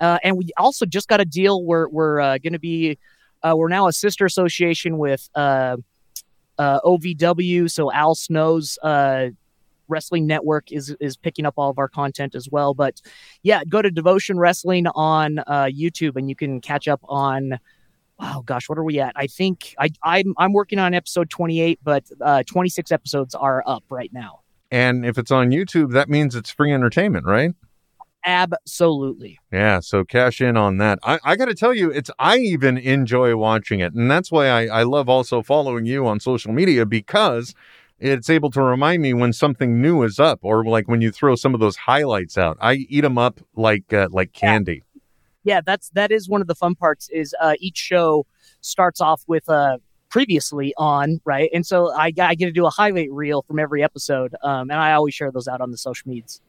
[0.00, 1.64] Uh, and we also just got a deal.
[1.64, 2.98] We're we're uh, going to be
[3.42, 5.28] uh, we're now a sister association with
[6.58, 7.70] OVW.
[7.70, 8.78] So Al Snow's
[9.88, 12.74] Wrestling Network is is picking up all of our content as well.
[12.74, 13.00] But
[13.42, 17.58] yeah, go to Devotion Wrestling on YouTube, and you can catch up on.
[18.18, 19.12] Oh gosh, what are we at?
[19.16, 23.84] I think I I'm I'm working on episode 28, but uh, 26 episodes are up
[23.90, 24.40] right now.
[24.70, 27.52] And if it's on YouTube, that means it's free entertainment, right?
[28.24, 29.38] Absolutely.
[29.52, 30.98] Yeah, so cash in on that.
[31.04, 34.48] I, I got to tell you, it's I even enjoy watching it, and that's why
[34.48, 37.54] I, I love also following you on social media because
[38.00, 41.36] it's able to remind me when something new is up, or like when you throw
[41.36, 42.58] some of those highlights out.
[42.60, 44.82] I eat them up like uh, like candy.
[44.94, 44.95] Yeah,
[45.64, 47.08] that's that is one of the fun parts.
[47.10, 48.26] Is uh, each show
[48.60, 49.78] starts off with uh,
[50.08, 53.82] previously on right, and so I, I get to do a highlight reel from every
[53.82, 56.40] episode, um, and I always share those out on the social medias.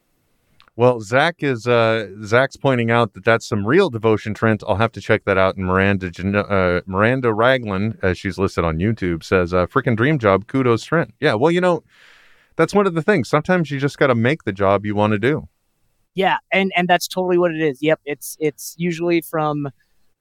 [0.78, 4.64] Well, Zach is uh, Zach's pointing out that that's some real devotion, Trent.
[4.68, 5.58] I'll have to check that out.
[5.58, 6.12] And Miranda
[6.48, 11.16] uh, Miranda Ragland, as she's listed on YouTube, says, uh, "Freaking dream job, kudos, Trent."
[11.20, 11.84] Yeah, well, you know,
[12.58, 13.28] that's one of the things.
[13.28, 15.48] Sometimes you just got to make the job you want to do.
[16.18, 17.78] Yeah, and and that's totally what it is.
[17.80, 19.72] Yep, it's it's usually from uh,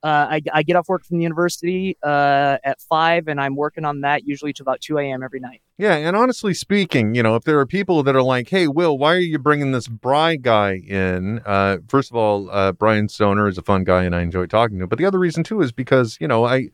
[0.03, 4.01] I, I, get off work from the university uh, at five, and I'm working on
[4.01, 5.23] that usually to about two a.m.
[5.23, 5.63] every night.
[5.79, 8.95] Yeah, and honestly speaking, you know, if there are people that are like, "Hey, Will,
[8.95, 13.47] why are you bringing this Bry guy in?" Uh, first of all, uh, Brian Stoner
[13.47, 14.89] is a fun guy, and I enjoy talking to him.
[14.89, 16.69] But the other reason too is because you know I.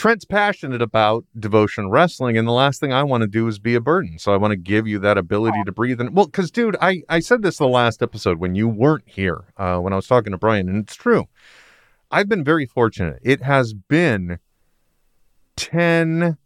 [0.00, 3.74] Trent's passionate about devotion wrestling, and the last thing I want to do is be
[3.74, 4.18] a burden.
[4.18, 6.00] So I want to give you that ability to breathe.
[6.00, 9.44] And well, because dude, I I said this the last episode when you weren't here,
[9.58, 11.28] uh, when I was talking to Brian, and it's true.
[12.10, 13.18] I've been very fortunate.
[13.22, 14.38] It has been
[15.56, 16.38] 10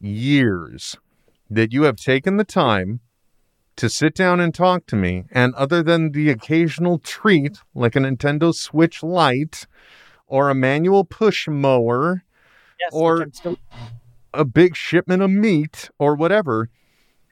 [0.00, 0.96] years
[1.48, 2.98] that you have taken the time
[3.76, 5.26] to sit down and talk to me.
[5.30, 9.68] And other than the occasional treat, like a Nintendo Switch Lite
[10.26, 12.24] or a manual push mower
[12.80, 13.58] yes, or still-
[14.34, 16.68] a big shipment of meat or whatever,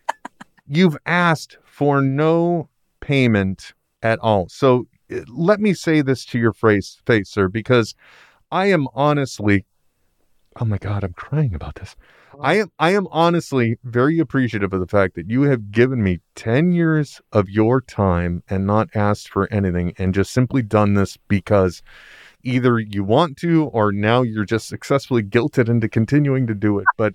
[0.66, 2.68] you've asked for no
[3.00, 4.48] payment at all.
[4.48, 7.94] So eh, let me say this to your face, face, sir, because
[8.50, 9.66] I am honestly,
[10.60, 11.96] oh my God, I'm crying about this.
[12.40, 16.20] I am, I am honestly very appreciative of the fact that you have given me
[16.34, 21.16] 10 years of your time and not asked for anything and just simply done this
[21.28, 21.82] because
[22.44, 26.86] either you want to or now you're just successfully guilted into continuing to do it.
[26.96, 27.12] But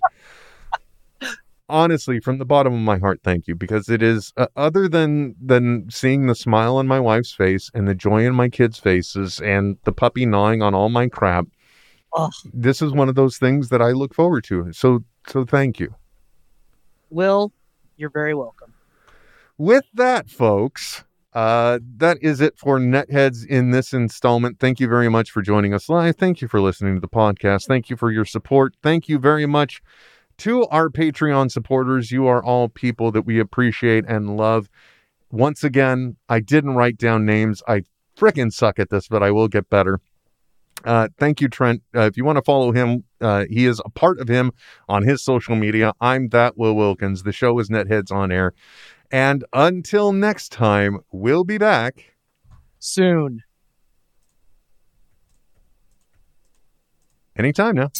[1.70, 5.34] honestly from the bottom of my heart thank you because it is uh, other than
[5.40, 9.40] than seeing the smile on my wife's face and the joy in my kids faces
[9.40, 11.46] and the puppy gnawing on all my crap
[12.16, 12.28] oh.
[12.52, 15.94] this is one of those things that i look forward to so so thank you
[17.08, 17.52] will
[17.96, 18.74] you're very welcome
[19.56, 25.08] with that folks uh, that is it for netheads in this installment thank you very
[25.08, 28.10] much for joining us live thank you for listening to the podcast thank you for
[28.10, 29.80] your support thank you very much
[30.40, 32.10] to our Patreon supporters.
[32.10, 34.70] You are all people that we appreciate and love.
[35.30, 37.62] Once again, I didn't write down names.
[37.68, 37.82] I
[38.16, 40.00] freaking suck at this, but I will get better.
[40.82, 41.82] Uh, thank you, Trent.
[41.94, 44.52] Uh, if you want to follow him, uh, he is a part of him
[44.88, 45.92] on his social media.
[46.00, 47.22] I'm that Will Wilkins.
[47.22, 48.54] The show is Netheads on Air.
[49.12, 52.14] And until next time, we'll be back
[52.78, 53.42] soon.
[57.36, 57.90] Anytime now.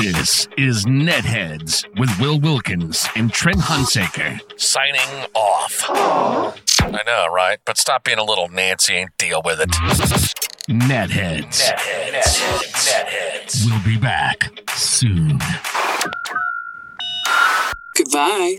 [0.00, 5.84] This is Netheads with Will Wilkins and Trent Hunsaker signing off.
[5.88, 7.58] I know, right?
[7.64, 9.70] But stop being a little Nancy and deal with it.
[9.70, 11.62] Netheads.
[11.62, 11.72] Netheads.
[12.12, 12.88] Netheads.
[12.88, 13.66] Netheads.
[13.66, 15.38] We'll be back soon.
[17.96, 18.58] Goodbye.